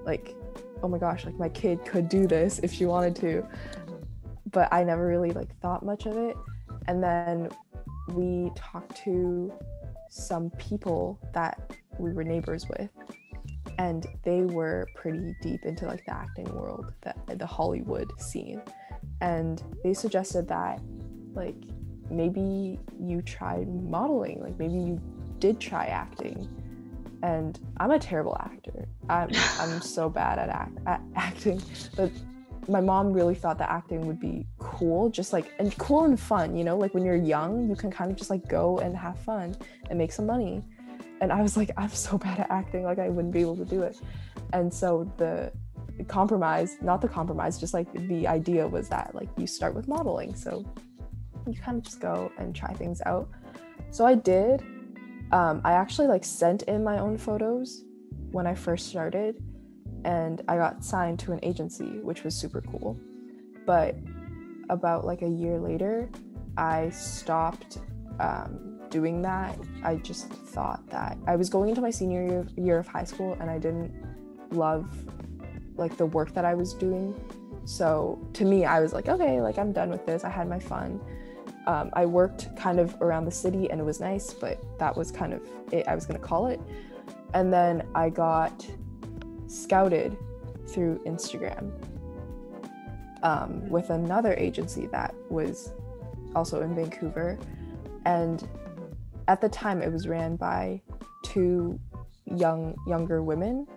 [0.05, 0.38] like
[0.83, 3.45] oh my gosh, like my kid could do this if she wanted to.
[4.57, 6.35] But I never really like thought much of it.
[6.87, 7.49] And then
[8.07, 9.53] we talked to
[10.09, 11.61] some people that
[11.99, 12.89] we were neighbors with
[13.77, 18.59] and they were pretty deep into like the acting world that the hollywood scene.
[19.21, 20.81] And they suggested that
[21.35, 21.61] like
[22.09, 24.99] maybe you tried modeling like maybe you
[25.37, 26.49] did try acting.
[27.21, 28.87] And i'm a terrible actor.
[29.07, 29.29] I'm,
[29.59, 31.61] I'm so bad at, act, at acting
[31.95, 32.11] but
[32.68, 36.55] my mom really thought that acting would be cool just like and cool and fun
[36.55, 36.78] you know?
[36.78, 39.55] Like when you're young you can kind of just like go and have fun
[39.89, 40.63] and make some money.
[41.22, 43.65] And i was like i'm so bad at acting like i wouldn't be able to
[43.65, 43.97] do it.
[44.53, 45.51] And so the
[46.07, 50.36] compromise not the compromise just like the idea was that like you start with modeling.
[50.36, 50.65] So
[51.47, 53.30] you kind of just go and try things out.
[53.91, 54.63] So i did.
[55.32, 57.84] Um, i actually like sent in my own photos
[58.32, 59.36] when i first started
[60.03, 62.99] and I got signed to an agency, which was super cool.
[63.65, 63.95] But
[64.69, 66.09] about like a year later,
[66.57, 67.79] I stopped
[68.19, 69.57] um, doing that.
[69.83, 73.37] I just thought that I was going into my senior year, year of high school
[73.39, 73.93] and I didn't
[74.51, 74.89] love
[75.75, 77.13] like the work that I was doing.
[77.65, 80.23] So to me, I was like, okay, like I'm done with this.
[80.23, 80.99] I had my fun.
[81.67, 85.11] Um, I worked kind of around the city and it was nice, but that was
[85.11, 85.41] kind of
[85.71, 85.87] it.
[85.87, 86.61] I was going to call it.
[87.33, 88.65] And then I got
[89.47, 90.17] scouted
[90.67, 91.71] through Instagram
[93.23, 95.73] um, with another agency that was
[96.35, 97.37] also in Vancouver.
[98.05, 98.47] And
[99.27, 100.81] at the time, it was ran by
[101.23, 101.79] two
[102.25, 103.67] young younger women,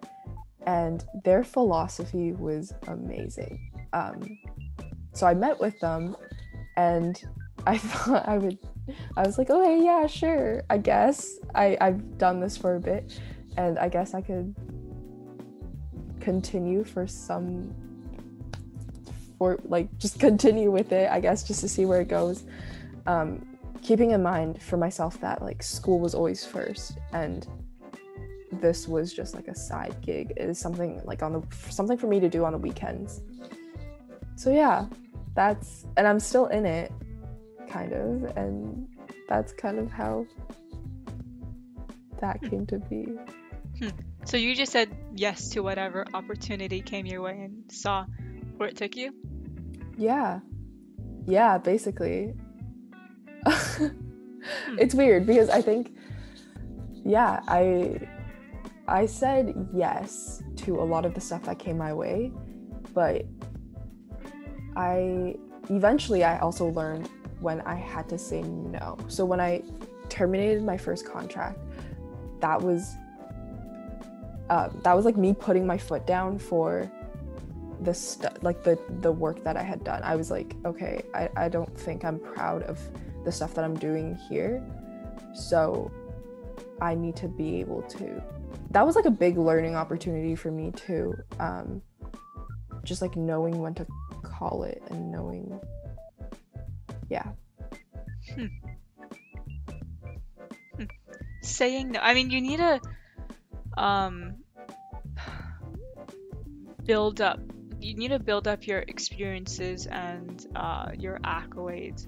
[0.66, 3.58] and their philosophy was amazing.
[3.92, 4.38] Um,
[5.12, 6.16] so I met with them,
[6.76, 7.20] and
[7.66, 8.58] I thought I would.
[9.16, 10.62] I was like, okay, yeah, sure.
[10.70, 13.18] I guess I I've done this for a bit,
[13.56, 14.54] and I guess I could
[16.20, 17.74] continue for some
[19.38, 22.44] for like just continue with it i guess just to see where it goes.
[23.06, 23.46] Um,
[23.82, 27.46] keeping in mind for myself that like school was always first and
[28.52, 32.06] this was just like a side gig it is something like on the something for
[32.06, 33.22] me to do on the weekends.
[34.36, 34.86] So yeah
[35.34, 36.92] that's and i'm still in it
[37.68, 38.88] kind of and
[39.28, 40.26] that's kind of how
[42.20, 43.16] that came to be
[44.24, 48.04] So you just said yes to whatever opportunity came your way and saw
[48.56, 49.14] where it took you?
[49.96, 50.40] Yeah.
[51.26, 52.34] Yeah, basically.
[53.46, 53.86] Hmm.
[54.78, 55.94] it's weird because I think
[57.04, 58.00] yeah, I
[58.86, 62.32] I said yes to a lot of the stuff that came my way,
[62.92, 63.24] but
[64.76, 65.36] I
[65.70, 67.08] eventually I also learned
[67.40, 68.98] when I had to say no.
[69.08, 69.62] So when I
[70.08, 71.58] terminated my first contract,
[72.40, 72.94] that was
[74.50, 76.90] uh, that was like me putting my foot down for
[77.82, 80.02] the st- like the the work that I had done.
[80.02, 82.78] I was like, okay, I, I don't think I'm proud of
[83.24, 84.62] the stuff that I'm doing here.
[85.34, 85.90] So
[86.82, 88.22] I need to be able to
[88.72, 91.14] that was like a big learning opportunity for me too.
[91.38, 91.80] Um
[92.82, 93.86] just like knowing when to
[94.22, 95.60] call it and knowing
[97.08, 97.28] yeah.
[98.34, 98.46] Hmm.
[100.76, 100.84] Hmm.
[101.42, 102.00] Saying no.
[102.00, 102.80] I mean, you need to
[103.80, 104.34] um
[106.84, 107.40] build up
[107.80, 112.06] you need to build up your experiences and uh, your accolades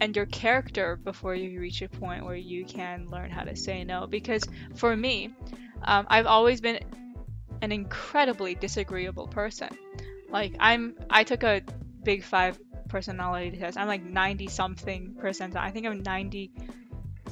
[0.00, 3.82] and your character before you reach a point where you can learn how to say
[3.82, 4.06] no.
[4.06, 4.44] Because
[4.76, 5.34] for me
[5.82, 6.80] um, i've always been
[7.62, 9.70] an incredibly disagreeable person.
[10.28, 11.62] Like i'm i took a
[12.02, 12.58] big five
[12.88, 13.78] personality test.
[13.78, 15.56] I'm like 90 something percentile.
[15.56, 16.02] I think i'm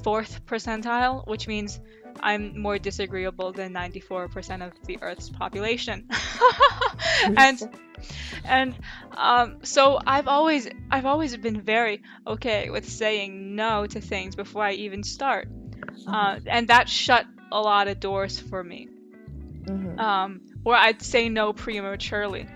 [0.06, 1.80] 94th percentile which means
[2.20, 6.08] i'm more disagreeable than 94% of the earth's population
[7.36, 7.60] and
[8.44, 8.74] and
[9.16, 14.62] um, so I've always I've always been very okay with saying no to things before
[14.62, 15.48] I even start,
[16.06, 18.88] uh, and that shut a lot of doors for me.
[19.64, 19.98] Mhm.
[19.98, 22.46] Um, or I'd say no prematurely,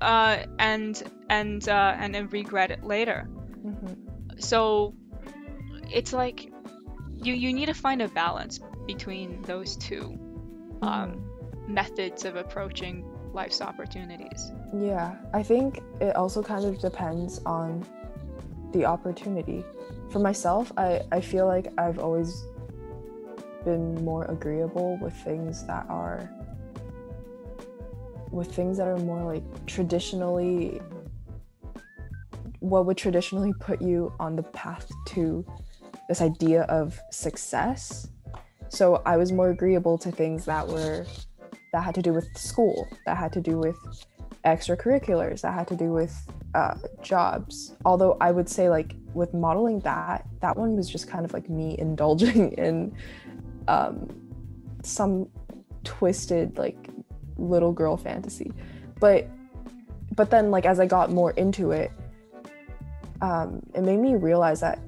[0.00, 3.26] uh, and and uh, and then regret it later.
[3.64, 3.96] Mhm.
[4.38, 4.94] So
[5.90, 6.51] it's like
[7.22, 10.18] you you need to find a balance between those two
[10.82, 11.24] um,
[11.68, 14.52] methods of approaching life's opportunities.
[14.74, 17.86] Yeah, I think it also kind of depends on
[18.72, 19.64] the opportunity.
[20.10, 22.44] For myself, I, I feel like I've always
[23.64, 26.28] been more agreeable with things that are
[28.30, 30.80] with things that are more like traditionally
[32.60, 35.44] what would traditionally put you on the path to
[36.08, 38.08] this idea of success.
[38.68, 41.06] So I was more agreeable to things that were
[41.72, 43.76] that had to do with school, that had to do with
[44.44, 46.14] extracurriculars, that had to do with
[46.54, 47.74] uh, jobs.
[47.84, 51.48] Although I would say, like, with modeling that, that one was just kind of like
[51.48, 52.94] me indulging in
[53.68, 54.08] um,
[54.82, 55.28] some
[55.84, 56.88] twisted, like,
[57.36, 58.52] little girl fantasy.
[59.00, 59.28] But,
[60.14, 61.90] but then, like, as I got more into it,
[63.22, 64.80] um, it made me realize that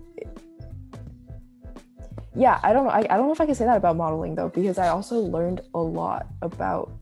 [2.34, 2.90] yeah i don't know.
[2.90, 5.18] I, I don't know if i can say that about modeling though because i also
[5.18, 6.92] learned a lot about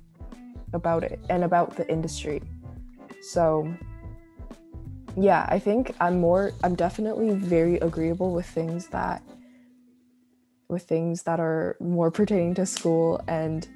[0.74, 2.41] about it and about the industry.
[3.20, 3.70] So
[5.16, 9.22] yeah i think i'm more i'm definitely very agreeable with things that
[10.68, 13.68] with things that are more pertaining to school and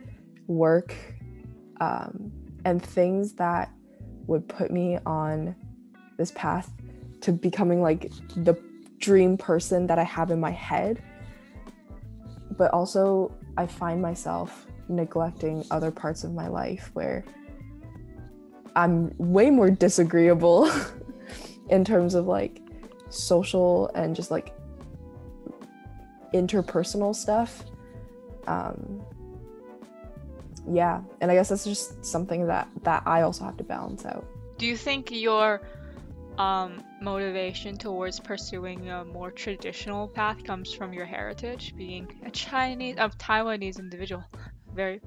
[0.46, 0.94] work
[1.80, 2.32] um,
[2.64, 3.70] and things that
[4.26, 5.54] would put me on
[6.16, 6.72] this path
[7.20, 8.54] to becoming like the
[8.98, 11.02] dream person that i have in my head
[12.56, 17.24] but also I find myself neglecting other parts of my life where
[18.74, 20.70] I'm way more disagreeable
[21.70, 22.60] in terms of like
[23.08, 24.54] social and just like
[26.34, 27.64] interpersonal stuff.
[28.46, 29.02] Um,
[30.68, 34.26] yeah, and I guess that's just something that that I also have to balance out.
[34.58, 35.62] Do you think your
[36.38, 42.96] um, motivation towards pursuing a more traditional path comes from your heritage, being a Chinese,
[42.98, 44.24] a Taiwanese individual.
[44.74, 45.00] Very.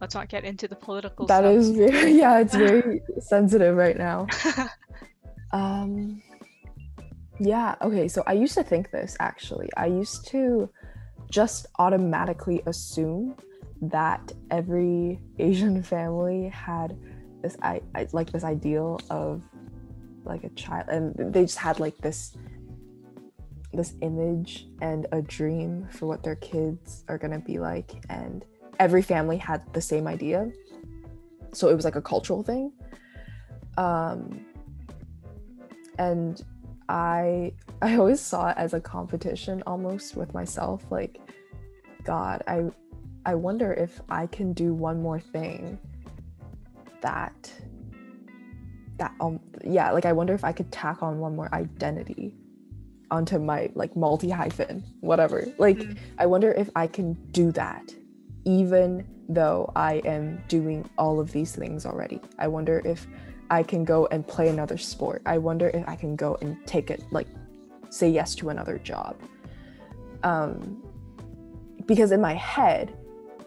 [0.00, 1.26] Let's not get into the political.
[1.26, 1.54] That stuff.
[1.54, 4.26] is very yeah, it's very sensitive right now.
[5.52, 6.20] Um.
[7.38, 7.76] Yeah.
[7.80, 8.08] Okay.
[8.08, 9.70] So I used to think this actually.
[9.76, 10.68] I used to
[11.30, 13.36] just automatically assume
[13.82, 16.98] that every Asian family had
[17.40, 19.42] this I, I like this ideal of
[20.24, 22.36] like a child and they just had like this
[23.72, 28.44] this image and a dream for what their kids are going to be like and
[28.78, 30.50] every family had the same idea.
[31.52, 32.72] So it was like a cultural thing.
[33.76, 34.44] Um
[35.98, 36.42] and
[36.88, 37.52] i
[37.82, 41.20] i always saw it as a competition almost with myself like
[42.04, 42.62] god i
[43.24, 45.78] i wonder if i can do one more thing
[47.00, 47.52] that
[48.98, 52.34] that um yeah like i wonder if i could tack on one more identity
[53.10, 55.46] onto my like multi hyphen whatever.
[55.58, 55.96] Like Mm.
[56.18, 57.94] i wonder if i can do that
[58.44, 62.20] even though i am doing all of these things already.
[62.38, 63.06] I wonder if
[63.50, 65.22] i can go and play another sport.
[65.26, 67.28] I wonder if i can go and take it like
[67.90, 69.16] say yes to another job.
[70.22, 70.82] Um
[71.86, 72.96] because in my head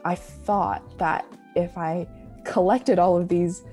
[0.05, 1.25] i thought that
[1.55, 2.07] if i
[2.45, 3.63] collected all of these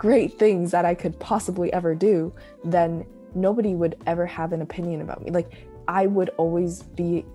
[0.00, 2.32] great things that I could possibly ever do,
[2.64, 5.30] then nobody would ever have an opinion about me.
[5.30, 5.52] Like,
[5.88, 7.26] I would always be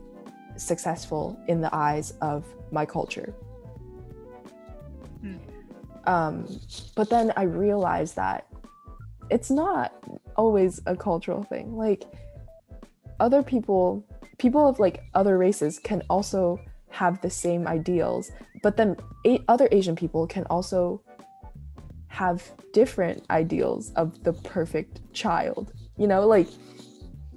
[0.57, 3.35] successful in the eyes of my culture.
[5.21, 5.35] Hmm.
[6.05, 6.59] Um,
[6.95, 8.47] but then I realized that
[9.29, 9.93] it's not
[10.35, 11.77] always a cultural thing.
[11.77, 12.05] Like,
[13.19, 14.03] other people,
[14.39, 16.59] people of like other races can also
[16.89, 18.31] have the same ideals,
[18.63, 21.03] but then a- other Asian people can also
[22.15, 25.73] have different ideals of the perfect child.
[25.97, 26.47] You know, like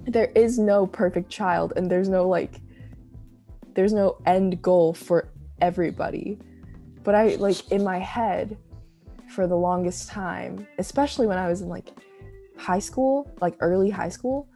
[0.07, 2.61] there is no perfect child and there's no like
[3.73, 5.27] there's no end goal for
[5.59, 6.39] everybody.
[7.03, 8.57] But I like in my head
[9.27, 11.89] for the longest time, especially when I was in like
[12.55, 14.47] high school, like early high school,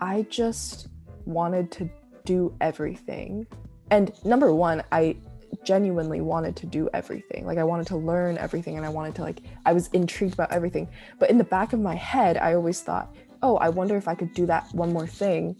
[0.00, 0.86] I just
[1.24, 1.90] wanted to
[2.24, 3.44] do everything.
[3.90, 5.16] And number one, I
[5.64, 7.46] genuinely wanted to do everything.
[7.46, 10.52] Like I wanted to learn everything and I wanted to like I was intrigued about
[10.52, 10.88] everything.
[11.18, 14.14] But in the back of my head, I always thought, "Oh, I wonder if I
[14.14, 15.56] could do that one more thing."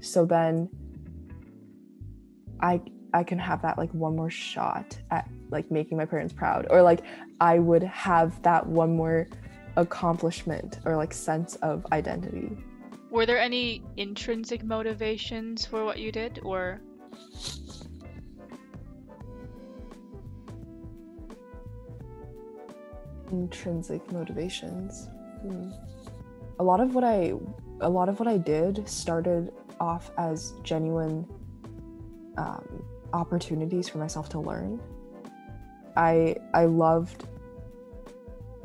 [0.00, 0.68] So then
[2.60, 2.80] I
[3.12, 6.82] I can have that like one more shot at like making my parents proud or
[6.82, 7.02] like
[7.40, 9.28] I would have that one more
[9.76, 12.56] accomplishment or like sense of identity.
[13.10, 16.80] Were there any intrinsic motivations for what you did, or
[23.42, 25.08] intrinsic motivations.
[26.58, 27.32] A lot of what i
[27.80, 31.26] a lot of what i did started off as genuine
[32.38, 34.80] um, opportunities for myself to learn.
[35.96, 37.26] I i loved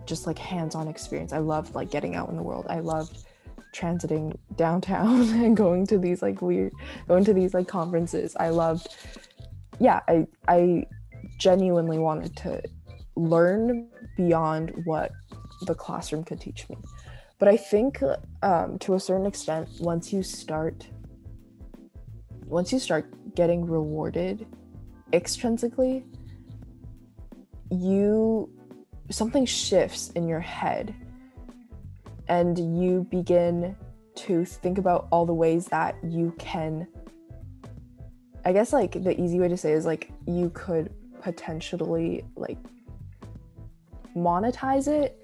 [0.06, 1.34] just like hands-on experience.
[1.34, 2.66] I loved like getting out in the world.
[2.70, 3.26] I loved
[3.76, 6.74] transiting downtown and going to these like weird
[7.08, 8.36] going to these like conferences.
[8.40, 8.88] I loved
[9.80, 10.86] yeah i i
[11.40, 12.62] genuinely wanted to
[13.16, 13.88] learn
[14.20, 15.12] beyond what
[15.62, 16.78] the classroom could teach me.
[17.40, 18.04] But I think
[18.44, 20.86] um, to a certain extent, once you start,
[22.46, 24.46] once you start getting rewarded
[25.14, 26.04] extrinsically
[27.72, 28.50] you
[29.10, 30.94] something shifts in your head
[32.28, 33.76] and you begin
[34.16, 36.88] to think about all the ways that you can
[38.46, 40.92] i guess like the easy way to say is like you could
[41.22, 42.58] potentially like
[44.16, 45.18] monetize it.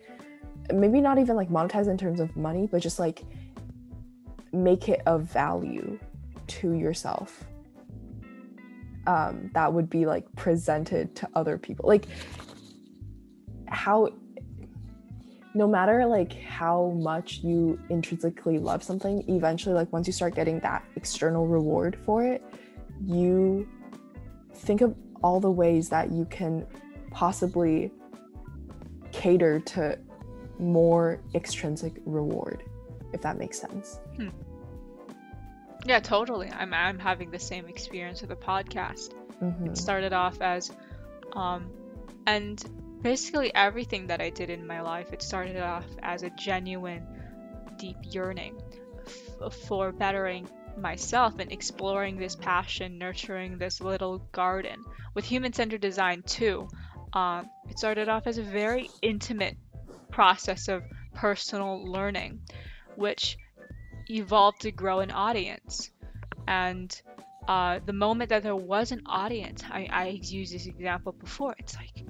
[0.74, 3.24] Maybe not even like monetize in terms of money but just like
[4.52, 6.00] make it of value
[6.48, 7.46] to yourself.
[9.08, 11.88] Um that would be like presented to other people.
[11.88, 12.08] Like
[13.68, 14.10] how
[15.56, 20.60] no matter like how much you intrinsically love something eventually like once you start getting
[20.60, 22.44] that external reward for it
[23.04, 23.68] you
[24.54, 26.68] think of all the ways that you can
[27.10, 27.90] possibly
[29.22, 29.98] cater to
[30.60, 32.64] more extrinsic reward
[33.14, 34.00] if that makes sense
[35.88, 36.50] Yeah, totally.
[36.50, 39.14] I'm I'm having the same experience with the podcast.
[39.42, 39.68] Mhm.
[39.68, 40.72] It started off as
[41.34, 41.70] um
[42.26, 42.58] and
[43.04, 47.06] basically everything that I did in my life, it started off as a genuine
[47.78, 48.54] deep yearning
[49.06, 54.84] f- for bettering myself and exploring this passion, nurturing this little garden.
[55.14, 56.68] With human-centered design too,
[57.16, 59.58] um, it started off as a very intimate
[60.12, 62.42] process of personal learning,
[62.96, 63.38] which
[64.10, 65.90] evolved to grow an audience.
[66.48, 67.02] And
[67.48, 71.56] uh, the moment that there was an audience, I, I used this example before.
[71.58, 72.06] It's like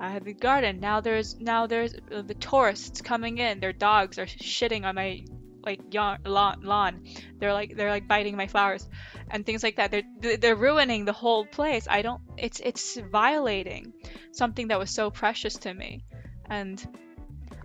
[0.00, 0.80] I had the garden.
[0.80, 3.60] Now there's now there's uh, the tourists coming in.
[3.60, 5.24] Their dogs are shitting on my
[5.64, 7.04] like yawn, lawn, lawn.
[7.38, 8.88] They're like they're like biting my flowers
[9.30, 9.90] and things like that.
[9.90, 11.86] They're they're ruining the whole place.
[11.88, 12.22] I don't.
[12.36, 13.92] It's it's violating
[14.32, 16.04] something that was so precious to me,
[16.48, 16.84] and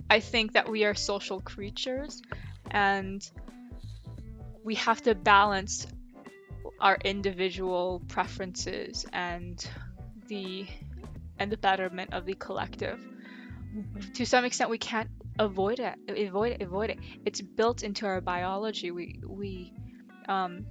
[0.10, 2.22] I think that we are social creatures,
[2.70, 3.28] and
[4.64, 5.88] we have to balance
[6.80, 9.66] our individual preferences and
[10.28, 10.68] the
[11.40, 13.00] and the betterment of the collective.
[13.76, 14.12] Mm-hmm.
[14.14, 15.96] To some extent, we can't avoid it.
[16.08, 16.62] Avoid it.
[16.62, 17.00] Avoid it.
[17.26, 18.92] It's built into our biology.
[18.92, 19.74] We we
[20.28, 20.66] um,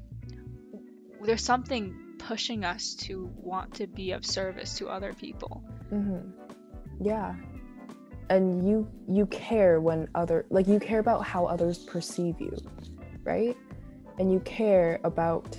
[1.22, 5.62] there's something pushing us to want to be of service to other people.
[5.92, 6.30] Mm-hmm.
[7.00, 7.34] Yeah.
[8.30, 12.56] And you you care when other like you care about how others perceive you,
[13.24, 13.56] right?
[14.18, 15.58] And you care about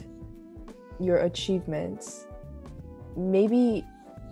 [1.00, 2.28] your achievements.
[3.16, 3.86] Maybe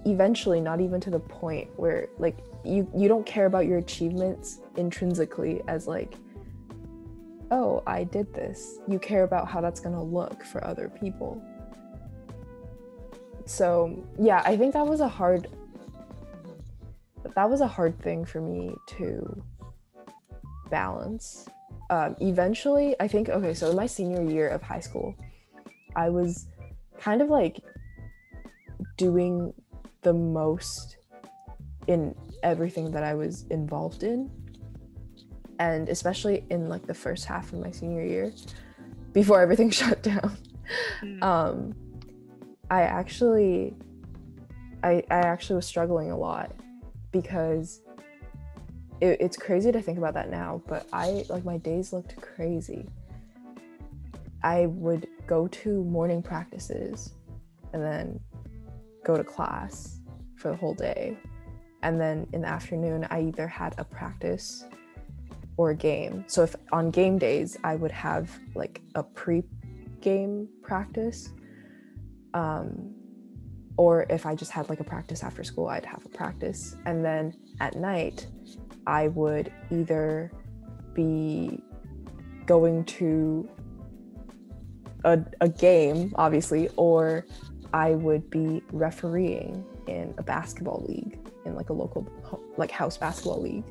[0.05, 4.59] eventually not even to the point where like you you don't care about your achievements
[4.75, 6.15] intrinsically as like
[7.51, 8.79] oh, I did this.
[8.87, 11.43] You care about how that's going to look for other people.
[13.45, 15.49] So, yeah, I think that was a hard
[17.35, 19.43] that was a hard thing for me to
[20.69, 21.45] balance.
[21.89, 25.15] Um, eventually, I think, okay, so in my senior year of high school,
[25.95, 26.47] I was
[26.99, 27.61] kind of like
[28.97, 29.53] doing
[30.01, 30.97] the most
[31.87, 34.29] in everything that I was involved in.
[35.59, 38.33] And especially in like the first half of my senior year,
[39.13, 40.37] before everything shut down,
[41.03, 41.23] Mm.
[41.23, 41.75] um,
[42.69, 43.75] I actually,
[44.83, 46.53] I, I actually was struggling a lot
[47.11, 47.81] because
[49.01, 52.87] it, it's crazy to think about that now, but I like my days looked crazy.
[54.43, 57.13] I would go to morning practices
[57.73, 58.19] and then
[59.03, 59.99] go to class
[60.35, 61.17] for the whole day.
[61.83, 64.65] And then in the afternoon, I either had a practice
[65.57, 66.23] or a game.
[66.27, 69.43] So if on game days, I would have like a pre
[69.99, 71.29] game practice.
[72.33, 72.93] Um,
[73.77, 76.75] or if I just had like a practice after school, I'd have a practice.
[76.85, 78.27] And then at night,
[78.85, 80.31] I would either
[80.93, 81.63] be
[82.45, 83.49] going to
[85.03, 87.25] a, a game, obviously, or
[87.73, 92.07] I would be refereeing in a basketball league, in like a local,
[92.57, 93.65] like house basketball league.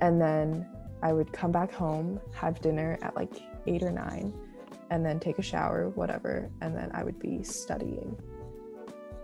[0.00, 0.66] And then
[1.02, 3.32] I would come back home, have dinner at like
[3.66, 4.32] eight or nine,
[4.90, 6.50] and then take a shower, whatever.
[6.60, 8.16] And then I would be studying.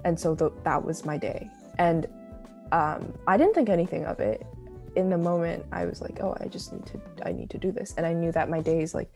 [0.04, 1.48] And so th- that was my day.
[1.78, 2.06] And
[2.72, 4.44] um, I didn't think anything of it.
[4.96, 7.72] In the moment, I was like, "Oh, I just need to, I need to do
[7.72, 9.12] this." And I knew that my days, like,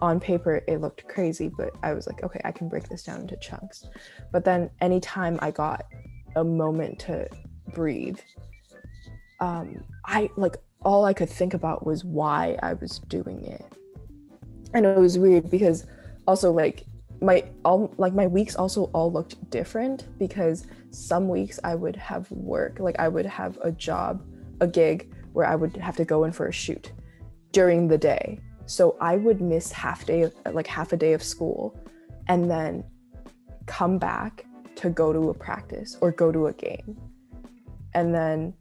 [0.00, 3.20] on paper, it looked crazy, but I was like, "Okay, I can break this down
[3.20, 3.86] into chunks."
[4.32, 5.84] But then, anytime I got
[6.36, 7.28] a moment to
[7.74, 8.18] breathe,
[9.40, 13.64] um, I like all I could think about was why I was doing it,
[14.74, 15.86] and it was weird because
[16.26, 16.84] also like
[17.20, 22.30] my all like my weeks also all looked different because some weeks I would have
[22.30, 24.22] work like I would have a job
[24.60, 26.92] a gig where I would have to go in for a shoot
[27.52, 28.40] during the day
[28.70, 31.76] so I would miss half day like half a day of school
[32.28, 32.84] and then
[33.66, 36.96] come back to go to a practice or go to a game.
[37.94, 38.54] And then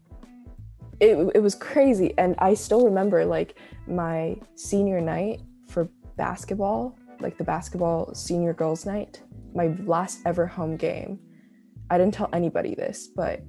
[1.00, 2.16] it, it was crazy.
[2.18, 5.88] And I still remember like my senior night for
[6.18, 9.22] basketball, like the basketball senior girls' night,
[9.54, 11.20] my last ever home game.
[11.92, 13.44] I didn't tell anybody this, but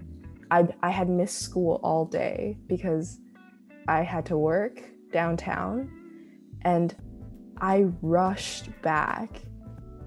[0.51, 3.19] I, I had missed school all day because
[3.89, 5.91] I had to work downtown
[6.63, 6.95] and
[7.61, 9.43] I rushed back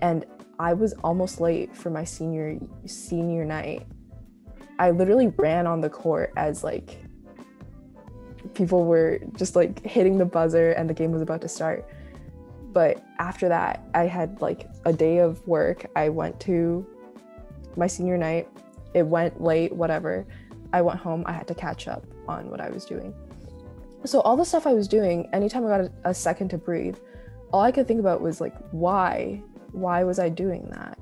[0.01, 0.25] and
[0.59, 3.85] I was almost late for my senior senior night.
[4.79, 6.97] I literally ran on the court as like
[8.53, 11.87] people were just like hitting the buzzer and the game was about to start.
[12.71, 15.85] But after that, I had like a day of work.
[15.95, 16.85] I went to
[17.75, 18.47] my senior night.
[18.93, 20.25] It went late, whatever.
[20.71, 21.23] I went home.
[21.27, 23.13] I had to catch up on what I was doing.
[24.05, 26.97] So, all the stuff I was doing, anytime I got a, a second to breathe,
[27.51, 29.41] all I could think about was like, why?
[29.71, 30.97] Why was I doing that?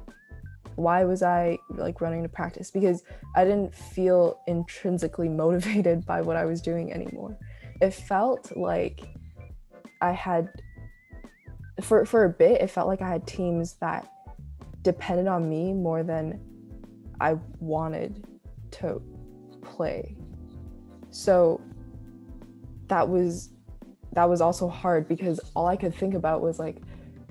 [0.76, 2.70] Why was I like running to practice?
[2.70, 3.04] Because
[3.36, 7.38] I didn't feel intrinsically motivated by what I was doing anymore.
[7.82, 9.02] It felt like
[10.02, 10.50] I had
[11.82, 14.12] for for a bit it felt like I had teams that
[14.84, 16.40] depended on me more than
[17.20, 18.26] I wanted
[18.72, 19.02] to
[19.62, 20.16] play.
[21.12, 21.62] So
[22.92, 23.52] that was
[24.12, 26.82] that was also hard because all I could think about was like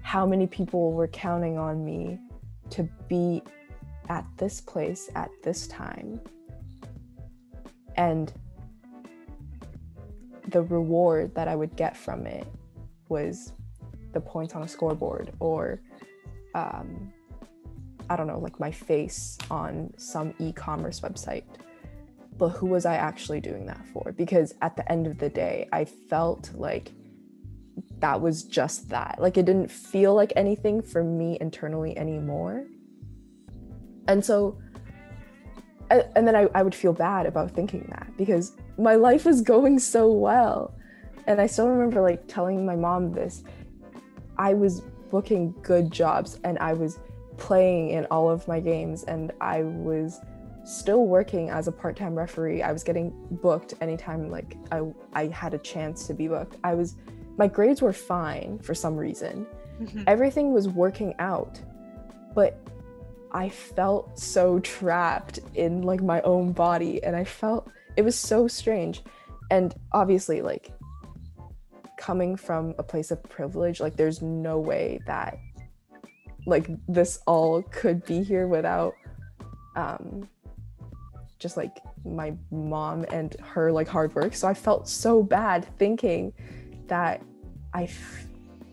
[0.01, 2.19] how many people were counting on me
[2.71, 3.43] to be
[4.09, 6.19] at this place at this time.
[7.97, 8.33] And
[10.49, 12.47] the reward that I would get from it
[13.11, 13.53] was
[14.15, 15.83] the points on a scoreboard or
[16.55, 17.13] um,
[18.09, 21.45] I don't know, like my face on some e commerce website.
[22.41, 24.15] But who was I actually doing that for?
[24.17, 26.91] Because at the end of the day, I felt like
[27.99, 29.17] that was just that.
[29.21, 32.65] Like it didn't feel like anything for me internally anymore.
[34.09, 34.59] And so,
[35.91, 39.79] and then I, I would feel bad about thinking that because my life was going
[39.79, 40.75] so well.
[41.27, 43.45] And I still remember like telling my mom this.
[44.39, 44.81] I was
[45.11, 47.01] booking good jobs and I was
[47.37, 50.21] playing in all of my games and I was
[50.65, 52.63] still working as a part-time referee.
[52.63, 54.83] I was getting booked anytime like I
[55.13, 56.57] I had a chance to be booked.
[56.65, 56.97] I was
[57.37, 59.47] my grades were fine for some reason.
[59.81, 60.03] Mm-hmm.
[60.07, 61.61] Everything was working out.
[62.35, 62.61] But
[63.33, 68.47] I felt so trapped in like my own body and I felt it was so
[68.47, 69.03] strange.
[69.51, 70.73] And obviously like
[71.97, 75.39] coming from a place of privilege, like there's no way that
[76.47, 78.95] like this all could be here without
[79.77, 80.29] um
[81.41, 84.35] just like my mom and her like hard work.
[84.35, 86.33] So i felt so bad thinking
[86.87, 87.23] that
[87.75, 88.27] i f-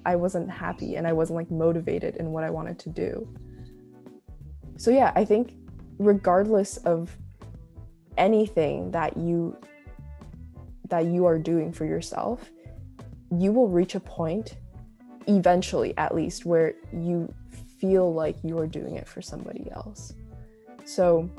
[0.06, 3.28] i wasn't happy and i wasn't like motivated in what i wanted to do.
[4.78, 5.54] So yeah i think
[5.98, 7.18] regardless of
[8.18, 9.58] anything that you
[10.90, 12.50] that you are doing for yourself
[13.32, 14.58] you will reach a point
[15.28, 17.32] eventually at least where you
[17.80, 20.14] feel like you are doing it for somebody else.
[20.86, 21.30] So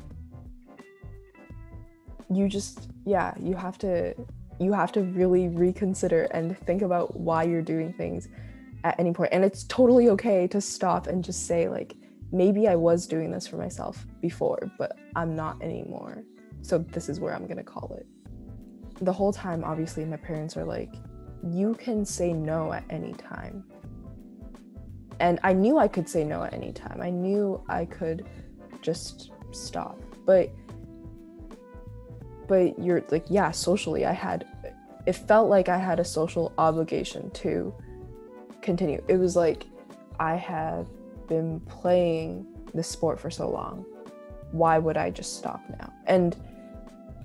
[2.30, 4.14] you just yeah you have to
[4.60, 8.28] you have to really reconsider and think about why you're doing things
[8.84, 9.30] at any point.
[9.32, 11.94] And it's totally okay to stop and just say like
[12.30, 16.22] maybe i was doing this for myself before but i'm not anymore.
[16.62, 18.06] So this is where i'm going to call it.
[19.02, 20.94] The whole time obviously my parents are like
[21.42, 23.64] you can say no at any time.
[25.20, 27.00] And i knew i could say no at any time.
[27.00, 28.26] I knew i could
[28.82, 29.98] just stop.
[30.26, 30.50] But
[32.48, 34.46] but you're like yeah socially i had
[35.06, 37.72] it felt like i had a social obligation to
[38.68, 39.02] continue.
[39.08, 39.66] It was like
[40.20, 40.88] i have
[41.26, 43.84] been playing this sport for so long.
[44.52, 45.92] Why would i just stop now?
[46.06, 46.36] And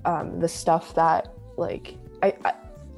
[0.06, 2.54] um, the stuff that like I, I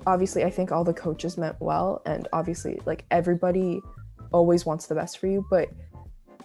[0.06, 3.80] obviously i think all the coaches meant well and obviously like everybody
[4.32, 5.68] always wants the best for you but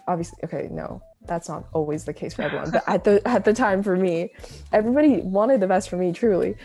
[0.08, 3.52] obviously okay no that's not always the case for everyone but at the at the
[3.52, 4.32] time for me
[4.72, 6.56] everybody wanted the best for me truly.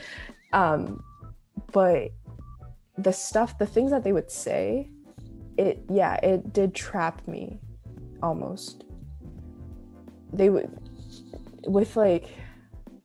[0.54, 1.04] Um
[1.72, 2.12] but
[2.98, 4.90] the stuff the things that they would say
[5.58, 7.60] it yeah it did trap me
[8.22, 8.84] almost.
[10.34, 10.70] They would
[11.66, 12.30] with like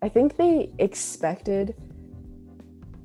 [0.03, 1.75] i think they expected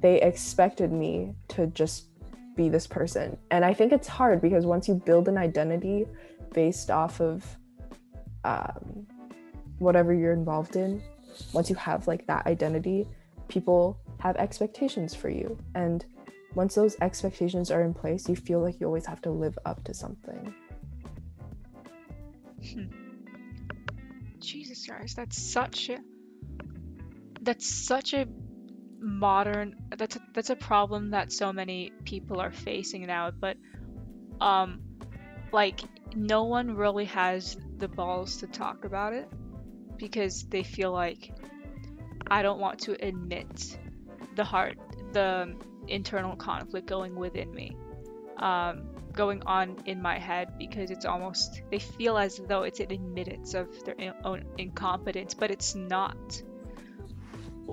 [0.02, 2.10] they expected me to just
[2.56, 3.38] be this person.
[3.52, 6.06] And i think it's hard because once you build an identity
[6.54, 7.46] based off of
[8.48, 9.06] um,
[9.80, 11.02] whatever you're involved in
[11.54, 13.08] once you have like that identity
[13.48, 15.58] people have expectations for you.
[15.76, 16.04] And
[16.56, 19.84] once those expectations are in place you feel like you always have to live up
[19.84, 20.54] to something.
[24.40, 25.98] Jesus Christ, that's such a
[27.42, 28.28] that's such a
[29.00, 33.56] modern that's a, that's a problem that so many people are facing now but
[34.42, 34.82] um
[35.52, 35.82] like
[36.16, 39.30] no one really has the balls to talk about it
[39.98, 41.32] because they feel like
[42.30, 43.80] I don't want to admit
[44.36, 44.78] the heart
[45.14, 45.56] the
[45.88, 47.76] internal conflict going within me
[48.38, 48.84] um
[49.14, 53.54] going on in my head because it's almost they feel as though it's an admittance
[53.54, 56.44] of their in- own incompetence but it's not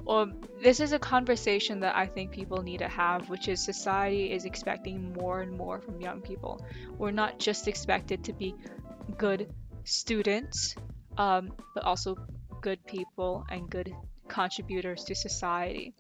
[0.09, 4.33] um, this is a conversation that I think people need to have, which is society
[4.33, 6.65] is expecting more and more from young people.
[6.99, 8.55] We're not just expected to be
[9.17, 9.53] good
[9.85, 10.75] students,
[11.19, 12.17] um, but also
[12.61, 13.93] good people and good
[14.29, 15.95] contributors to society.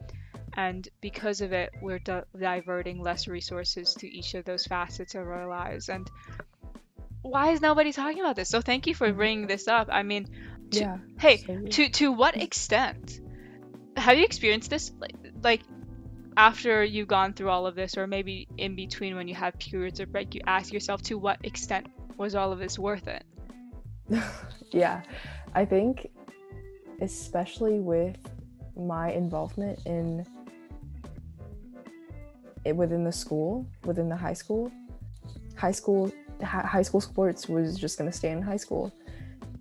[0.56, 5.26] And because of it, we're di- diverting less resources to each of those facets of
[5.26, 5.88] our lives.
[5.88, 6.08] And
[7.22, 8.50] why is nobody talking about this?
[8.50, 9.88] So thank you for bringing this up.
[9.90, 10.26] I mean,
[10.70, 10.98] to- Yeah.
[11.18, 11.38] hey,
[11.70, 13.20] to to what extent
[13.96, 15.60] have you experienced this like, like
[16.36, 20.00] after you've gone through all of this or maybe in between when you have periods
[20.00, 21.86] of break you ask yourself to what extent
[22.16, 23.24] was all of this worth it
[24.70, 25.02] yeah,
[25.54, 26.10] I think,
[27.00, 28.16] especially with
[28.76, 30.26] my involvement in
[32.64, 34.72] it within the school, within the high school,
[35.56, 36.10] high school,
[36.42, 38.92] hi- high school sports was just gonna stay in high school,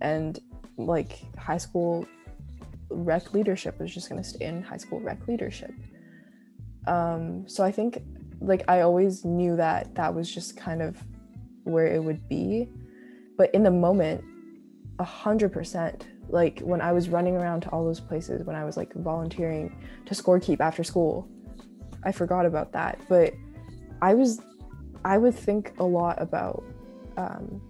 [0.00, 0.40] and
[0.76, 2.06] like high school
[2.90, 5.72] rec leadership was just gonna stay in high school rec leadership.
[6.86, 8.02] Um, so I think,
[8.40, 11.02] like, I always knew that that was just kind of
[11.64, 12.68] where it would be,
[13.38, 14.22] but in the moment
[14.98, 16.06] a hundred percent.
[16.28, 19.76] Like when i was running around to all those places when i was like volunteering
[20.06, 21.28] to scorekeep after school
[22.02, 22.98] i forgot about that.
[23.08, 23.34] But
[24.00, 24.40] i was
[25.04, 26.64] i would think a lot about
[27.16, 27.60] um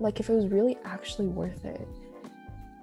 [0.00, 1.86] like if it was really actually worth it.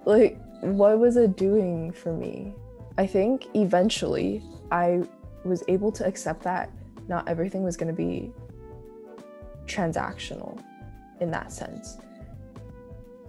[0.05, 2.53] Like what was it doing for me?
[2.97, 5.01] I think eventually i
[5.43, 6.71] was able to accept that
[7.07, 8.31] not everything was going to be
[9.65, 10.63] transactional
[11.19, 11.97] in that sense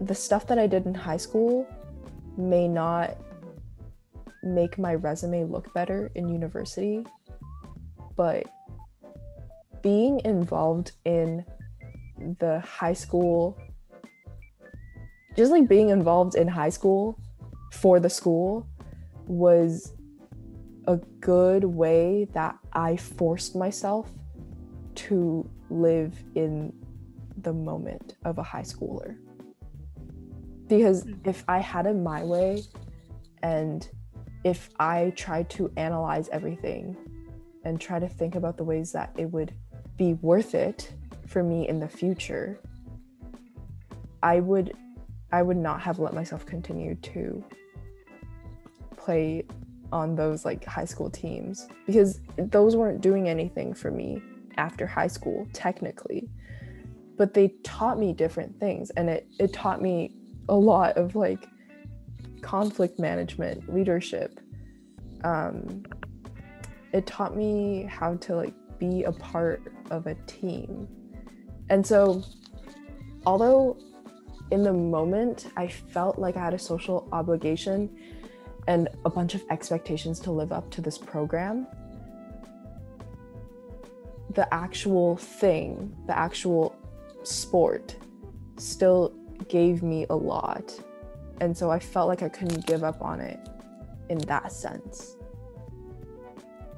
[0.06, 1.66] the stuff that I did in high school
[2.36, 3.16] may not
[4.42, 7.06] make my resume look better in university,
[8.16, 8.46] but
[9.80, 11.44] being involved in
[12.40, 13.56] the high school,
[15.36, 17.16] just like being involved in high school
[17.72, 18.66] for the school,
[19.26, 19.92] was
[20.88, 24.10] a good way that I forced myself
[24.94, 26.72] to live in
[27.40, 29.16] the moment of a high schooler
[30.78, 31.28] because mm-hmm.
[31.28, 32.62] if I had it my way
[33.42, 33.86] and
[34.42, 36.96] if I tried to analyze everything
[37.64, 39.52] and try to think about the ways that it would
[39.98, 40.94] be worth it
[41.26, 42.58] for me in the future,
[44.22, 44.72] I would
[45.30, 47.44] I would not have let myself continue to
[48.96, 49.44] play
[49.92, 51.68] on those like high school teams.
[51.86, 54.22] Because those weren't doing anything for me
[54.56, 56.30] after high school technically.
[57.18, 60.14] But they taught me different things and it it taught me
[60.48, 61.46] a lot of like
[62.40, 64.40] conflict management leadership.
[65.24, 65.84] Um
[66.92, 70.88] it taught me how to like be a part of a team.
[71.70, 72.22] And so
[73.24, 73.78] although
[74.52, 77.88] in the moment i felt like i had a social obligation
[78.68, 81.66] and a bunch of expectations to live up to this program
[84.34, 86.76] the actual thing the actual
[87.22, 87.96] sport
[88.58, 89.14] still
[89.48, 90.72] gave me a lot.
[91.40, 93.40] And so I felt like I couldn't give up on it
[94.08, 95.16] in that sense.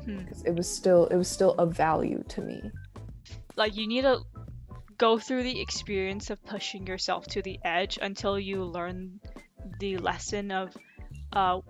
[0.04, 0.18] Hmm.
[0.18, 2.70] Because it was still it was still of value to me.
[3.56, 4.20] like you need to
[4.98, 9.20] go through the experience of pushing yourself to the edge until you learn
[9.80, 10.76] the lesson of
[11.32, 11.60] uh,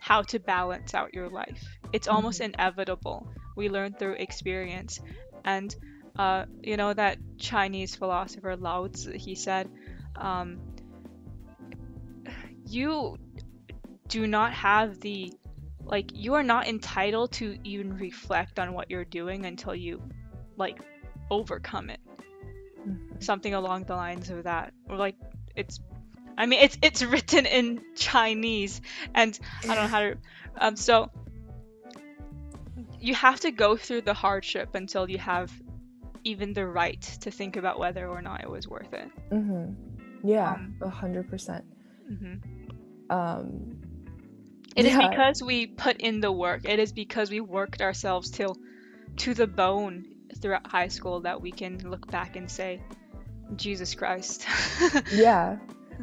[0.00, 1.62] how to balance out your life.
[1.92, 3.28] It's almost inevitable.
[3.56, 5.00] We learn through experience,
[5.44, 5.74] and
[6.18, 9.12] uh, you know that Chinese philosopher Lao Tzu.
[9.12, 9.70] He said,
[10.18, 10.58] um,
[12.66, 13.18] "You
[14.08, 15.32] do not have the
[15.84, 20.02] like you are not entitled to even reflect on what you're doing until you
[20.56, 20.80] like
[21.30, 22.00] overcome it.
[23.20, 24.72] Something along the lines of that.
[24.88, 25.16] Or like
[25.54, 25.80] it's
[26.38, 28.82] i mean it's it's written in chinese
[29.14, 30.16] and i don't know how to
[30.58, 31.10] um so
[33.00, 35.50] you have to go through the hardship until you have
[36.24, 39.08] even the right to think about whether or not it was worth it.
[39.30, 39.72] Hmm
[40.26, 41.64] Yeah, Um, a hundred percent.
[42.08, 42.34] hmm
[43.10, 43.76] Um,
[44.76, 45.08] It is Yeah.
[45.08, 46.60] because we put in the work.
[46.64, 48.56] It is because we worked ourselves till
[49.22, 50.04] to the bone
[50.40, 52.82] throughout high school that we can look back and say,
[53.56, 54.44] Jesus Christ.
[55.12, 55.56] yeah.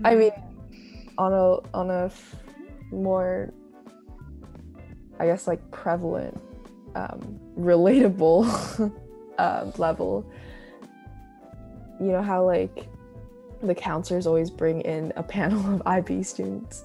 [0.03, 0.31] I mean,
[1.17, 2.35] on a on a f-
[2.91, 3.53] more
[5.19, 6.35] i guess like prevalent
[6.95, 8.41] um relatable
[9.37, 10.25] uh, level
[11.99, 12.87] you know how like
[13.67, 16.83] the counselors always bring in a panel of ib students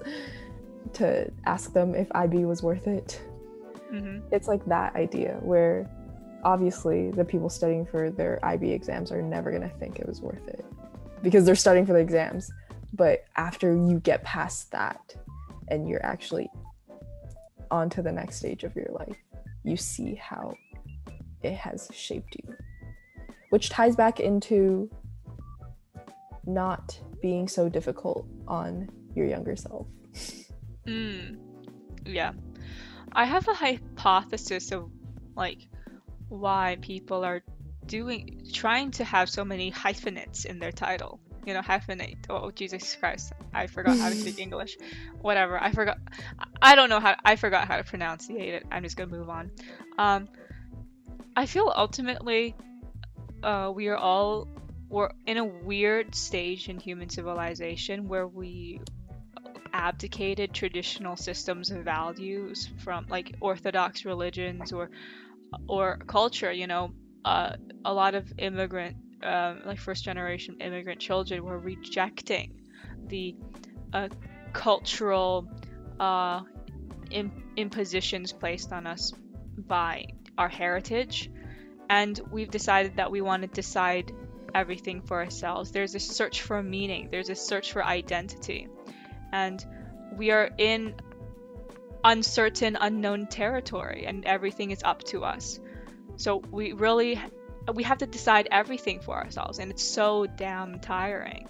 [0.93, 3.21] to ask them if ib was worth it
[3.89, 5.89] hmm it's like that idea where
[6.43, 10.21] obviously the people studying for their IB exams are never going to think it was
[10.21, 10.65] worth it
[11.21, 12.51] because they're studying for the exams.
[12.93, 15.15] But after you get past that
[15.67, 16.49] and you're actually
[17.71, 19.17] on to the next stage of your life,
[19.63, 20.55] you see how
[21.43, 22.55] it has shaped you.
[23.49, 24.89] Which ties back into
[26.53, 29.87] not being so difficult on your younger self.
[30.87, 31.37] Mm.
[32.05, 32.31] Yeah.
[33.11, 34.89] I have a hypothesis of
[35.35, 35.67] like
[36.29, 37.41] why people are
[37.85, 41.19] doing trying to have so many hyphenates in their title.
[41.45, 42.17] You know, hyphenate.
[42.29, 43.33] Oh, Jesus Christ.
[43.53, 44.77] I forgot how to speak English.
[45.21, 45.61] Whatever.
[45.61, 45.97] I forgot.
[46.61, 47.15] I don't know how.
[47.23, 48.65] I forgot how to pronunciate it.
[48.71, 49.49] I'm just gonna move on.
[49.97, 50.27] Um,
[51.35, 52.55] I feel ultimately,
[53.41, 54.47] uh, we are all
[54.89, 58.81] we're in a weird stage in human civilization where we
[59.71, 64.89] abdicated traditional systems of values from like orthodox religions or
[65.67, 66.91] or culture you know?
[67.25, 67.53] Uh,
[67.83, 72.53] a lot of immigrant um, like first generation immigrant children were rejecting
[73.07, 73.35] the
[73.93, 74.07] uh,
[74.53, 75.47] cultural
[75.99, 76.41] uh,
[77.11, 79.13] im- impositions placed on us
[79.57, 80.05] by
[80.37, 81.29] our heritage.
[81.89, 84.11] And we've decided that we want to decide
[84.53, 85.71] everything for ourselves.
[85.71, 87.09] There's a search for meaning.
[87.11, 88.67] There's a search for identity.
[89.31, 89.63] And
[90.15, 90.95] we are in
[92.03, 95.59] uncertain unknown territory and everything is up to us.
[96.17, 97.19] So we really
[97.73, 101.47] we have to decide everything for ourselves and it's so damn tiring.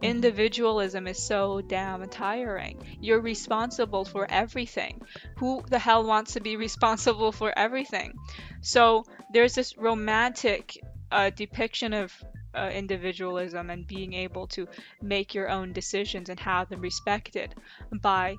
[0.00, 2.78] Individualism is so damn tiring.
[3.00, 5.02] You're responsible for everything.
[5.38, 8.14] Who the hell wants to be responsible for everything?
[8.60, 10.78] So there's this romantic
[11.10, 12.12] uh, depiction of
[12.58, 14.66] uh, individualism and being able to
[15.00, 17.54] make your own decisions and have them respected
[18.02, 18.36] by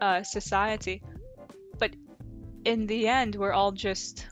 [0.00, 1.02] uh, society.
[1.78, 1.92] But
[2.64, 4.26] in the end, we're all just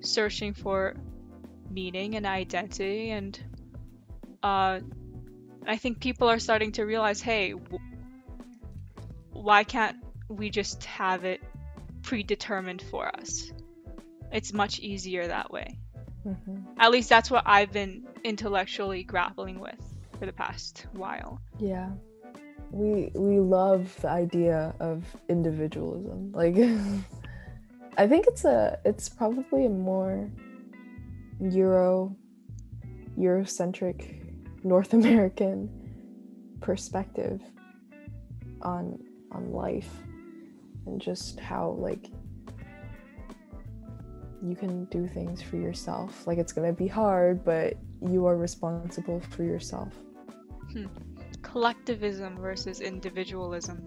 [0.00, 0.94] searching for
[1.70, 3.38] meaning and identity, and
[4.42, 4.80] uh,
[5.66, 7.78] I think people are starting to realize, hey, w-
[9.32, 9.96] why can't
[10.28, 11.42] we just have it
[12.02, 13.50] predetermined for us?
[14.32, 15.78] It's much easier that way.
[16.26, 16.64] Mhm.
[16.78, 19.80] At least that's what I've been intellectually grappling with
[20.18, 21.40] for the past while.
[21.58, 21.90] Yeah.
[22.72, 26.32] We we love the idea of individualism.
[26.32, 26.56] Like
[27.96, 30.28] I think it's a it's probably a more
[31.40, 32.16] Euro
[33.16, 35.70] Eurocentric North American
[36.60, 37.40] perspective
[38.62, 38.98] on
[39.30, 39.90] on life
[40.86, 42.10] and just how like
[44.42, 46.26] you can do things for yourself.
[46.26, 49.92] Like it's to be hard, but you are responsible for yourself.
[50.72, 50.86] Hmm.
[51.42, 53.82] Collectivism versus individualism.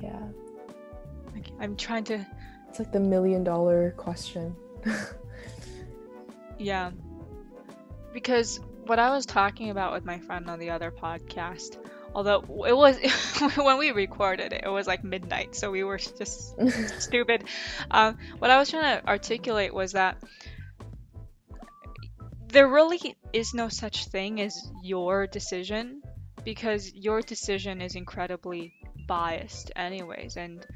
[0.00, 0.20] Yeah.
[1.34, 2.26] Like, I'm trying to,
[2.68, 4.54] It's like the million dollar question.
[6.58, 6.90] yeah.
[8.12, 8.60] Because
[8.90, 11.76] what I was talking about with my friend on the other podcast,
[12.12, 12.98] although it was
[13.56, 16.56] when we recorded it, it was like midnight, so we were just
[17.00, 17.44] stupid.
[17.88, 20.16] Um, what I was trying to articulate was that
[22.48, 26.02] there really is no such thing as your decision
[26.44, 28.74] because your decision is incredibly
[29.06, 30.66] biased anyways and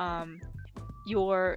[0.00, 0.40] um,
[1.06, 1.56] your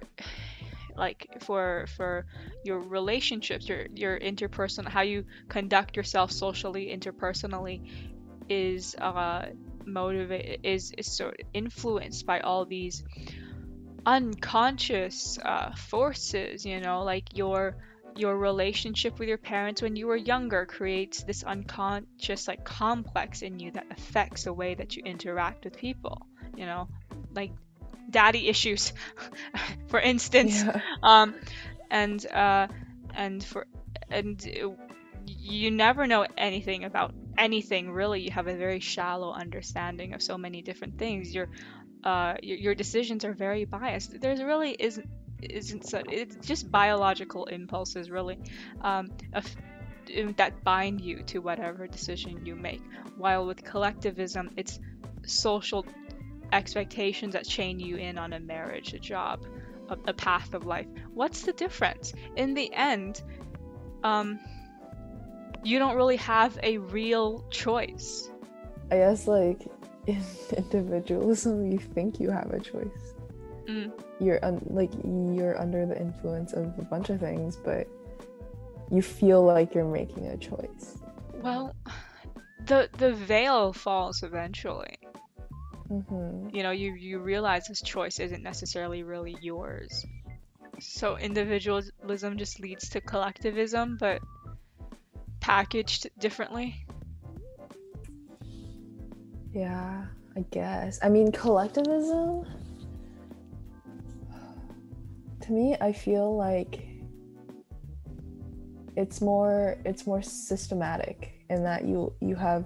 [0.96, 2.26] like for for
[2.62, 7.80] your relationships your your interpersonal how you conduct yourself socially interpersonally
[8.48, 9.46] is uh
[9.86, 13.02] motivate is is sort of influenced by all these
[14.06, 17.02] unconscious uh, forces you know?
[17.02, 17.76] Like your
[18.16, 23.58] your relationship with your parents when you were younger creates this unconscious like complex in
[23.58, 26.26] you that affects the way that you interact with people
[26.56, 26.88] you know?
[27.34, 27.50] Like
[28.14, 28.92] daddy issues
[29.92, 30.62] for instance.
[30.64, 30.80] Yeah.
[31.02, 31.34] um
[31.90, 32.66] and uh
[33.14, 33.66] and for
[34.10, 34.70] and uh,
[35.26, 38.20] you never know anything about anything really.
[38.22, 41.34] You have a very shallow understanding of so many different things.
[41.34, 41.48] Your
[42.04, 44.20] uh your, your decisions are very biased.
[44.20, 45.08] There's really isn't
[45.42, 48.38] isn't so it's just biological impulses really
[48.82, 49.46] um of,
[50.36, 52.82] that bind you to whatever decision you make.
[53.16, 54.78] While with collectivism it's
[55.26, 55.86] social
[56.52, 59.44] expectations that chain you in on a marriage a job
[59.88, 63.22] a, a path of life what's the difference in the end
[64.02, 64.38] um
[65.62, 68.30] you don't really have a real choice
[68.90, 69.66] I guess like
[70.06, 70.22] in
[70.56, 73.14] individualism, you think you have a choice.
[73.66, 73.92] Mm.
[74.20, 77.88] You're un- like you're under the influence of a bunch of things, but
[78.90, 80.98] you feel like you're making a choice.
[81.42, 81.74] Well,
[82.66, 84.98] the the veil falls eventually.
[86.02, 90.04] Hmm You know, you you realize this choice isn't necessarily really yours.
[90.80, 94.20] So individualism just leads to collectivism, but
[95.40, 96.74] packaged differently.
[99.52, 100.06] Yeah,
[100.36, 100.98] I guess.
[101.02, 102.44] I mean, collectivism.
[105.42, 106.88] To me, I feel like
[108.96, 112.64] it's more it's more systematic in that you you have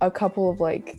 [0.00, 0.96] a couple of like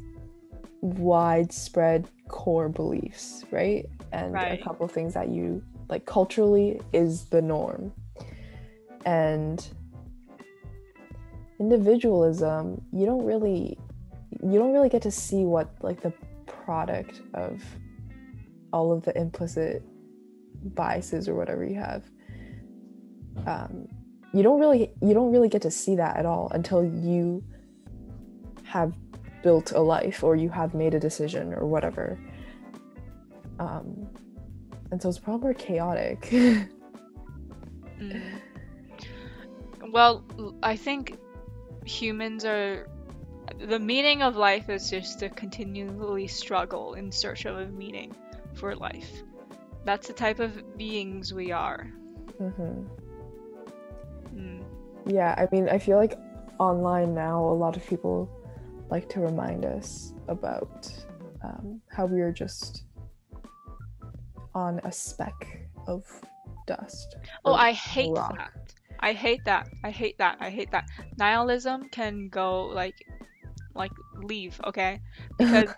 [0.83, 3.85] widespread core beliefs, right?
[4.11, 4.59] And Right.
[4.59, 7.93] a couple of things that you like culturally is the norm.
[9.05, 9.65] And
[11.59, 13.77] individualism, you don't really
[14.41, 16.11] you don't really get to see what like the
[16.45, 17.63] product of
[18.73, 19.83] all of the implicit
[20.75, 22.03] biases or whatever you have
[23.45, 23.87] um,
[24.33, 27.43] you don't really you don't really get to see that at all until you
[28.63, 28.93] have
[29.43, 32.17] built a life or you have made a decision or whatever
[33.59, 34.07] um,
[34.91, 36.29] and so it's probably more chaotic
[37.99, 38.21] Mm.
[39.91, 40.23] Well,
[40.61, 41.17] I think
[41.85, 42.87] humans are.
[43.59, 48.15] The meaning of life is just to continually struggle in search of a meaning
[48.53, 49.23] for life.
[49.85, 51.91] That's the type of beings we are.
[52.37, 52.85] hmm
[54.33, 54.63] Mm.
[55.05, 56.17] Yeah, I mean, I feel like
[56.57, 58.27] online now, a lot of people
[58.89, 60.91] like to remind us about
[61.43, 62.85] um, how we are just
[64.55, 66.05] on a speck of
[66.67, 67.15] dust.
[67.45, 68.37] Oh, I hate rock.
[68.37, 68.73] that.
[68.99, 69.67] I hate that.
[69.83, 70.37] I hate that.
[70.39, 70.87] I hate that.
[71.17, 72.95] Nihilism can go like
[73.75, 75.01] like leave, okay?
[75.37, 75.69] Because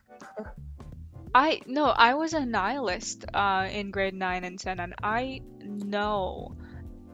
[1.35, 6.55] I no, I was a nihilist uh in grade 9 and 10 and I know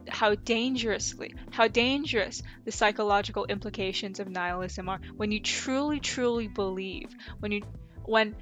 [0.08, 5.00] how dangerously how dangerous the psychological implications of nihilism are.
[5.16, 7.10] When you truly truly believe
[7.40, 7.62] when you
[8.04, 8.36] when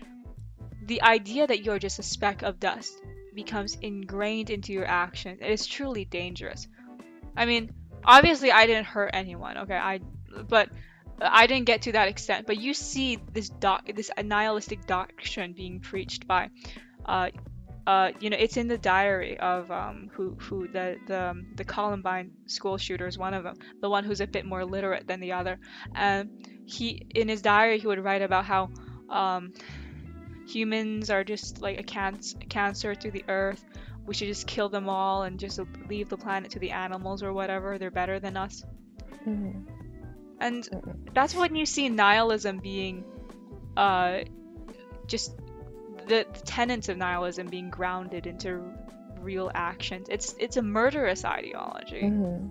[0.86, 3.00] the idea that you're just a speck of dust
[3.34, 6.66] becomes ingrained into your actions it is truly dangerous.
[7.36, 7.72] I mean
[8.04, 9.76] obviously i didn't hurt anyone okay?
[9.76, 10.00] I
[10.48, 10.70] but
[11.20, 12.46] i didn't get to that extent.
[12.46, 16.50] But you see this doc this nihilistic doctrine being preached by
[17.04, 17.30] uh
[17.86, 21.64] uh, you know, it's in the diary of um, who who the the um, the
[21.64, 25.20] Columbine school shooter is one of them, the one who's a bit more literate than
[25.20, 25.58] the other.
[25.94, 26.30] And
[26.66, 28.70] he in his diary he would write about how
[29.08, 29.52] um,
[30.46, 33.64] humans are just like a cancer cancer to the earth.
[34.06, 37.32] We should just kill them all and just leave the planet to the animals or
[37.32, 37.78] whatever.
[37.78, 38.64] They're better than us.
[39.26, 39.66] Mhm.
[40.40, 40.68] And
[41.12, 43.04] that's when you see nihilism being
[43.76, 44.20] uh,
[45.06, 45.34] just
[46.06, 48.62] the, the tenets of nihilism being grounded into
[49.20, 50.08] real actions.
[50.10, 52.02] It's it's a murderous ideology.
[52.02, 52.50] Mhm.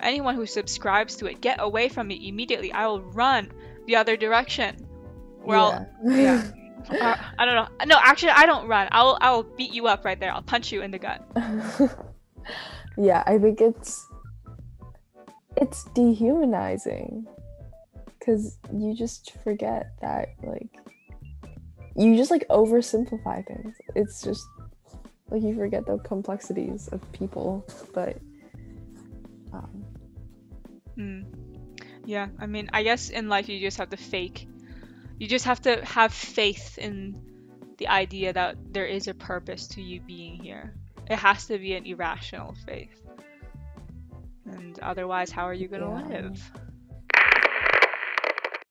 [0.00, 2.72] Anyone who subscribes to it, get away from me immediately.
[2.72, 3.50] I will run
[3.86, 4.86] the other direction.
[5.42, 6.44] Well, yeah.
[6.90, 7.68] uh, I don't know.
[7.86, 8.88] No, actually, I don't run.
[8.92, 10.32] I'll I'll beat you up right there.
[10.32, 11.24] I'll punch you in the gut.
[12.96, 14.06] yeah, I think it's
[15.56, 17.26] it's dehumanizing
[18.18, 20.78] because you just forget that like
[21.98, 23.74] you just like oversimplify things.
[23.94, 24.46] It's just
[25.30, 28.16] like you forget the complexities of people, but
[29.52, 29.84] um,
[30.98, 31.24] Mm.
[32.04, 34.48] Yeah, I mean, I guess in life you just have to fake.
[35.18, 37.20] You just have to have faith in
[37.78, 40.74] the idea that there is a purpose to you being here.
[41.08, 43.00] It has to be an irrational faith.
[44.46, 46.20] And otherwise, how are you going to Yeah.
[46.22, 46.52] live?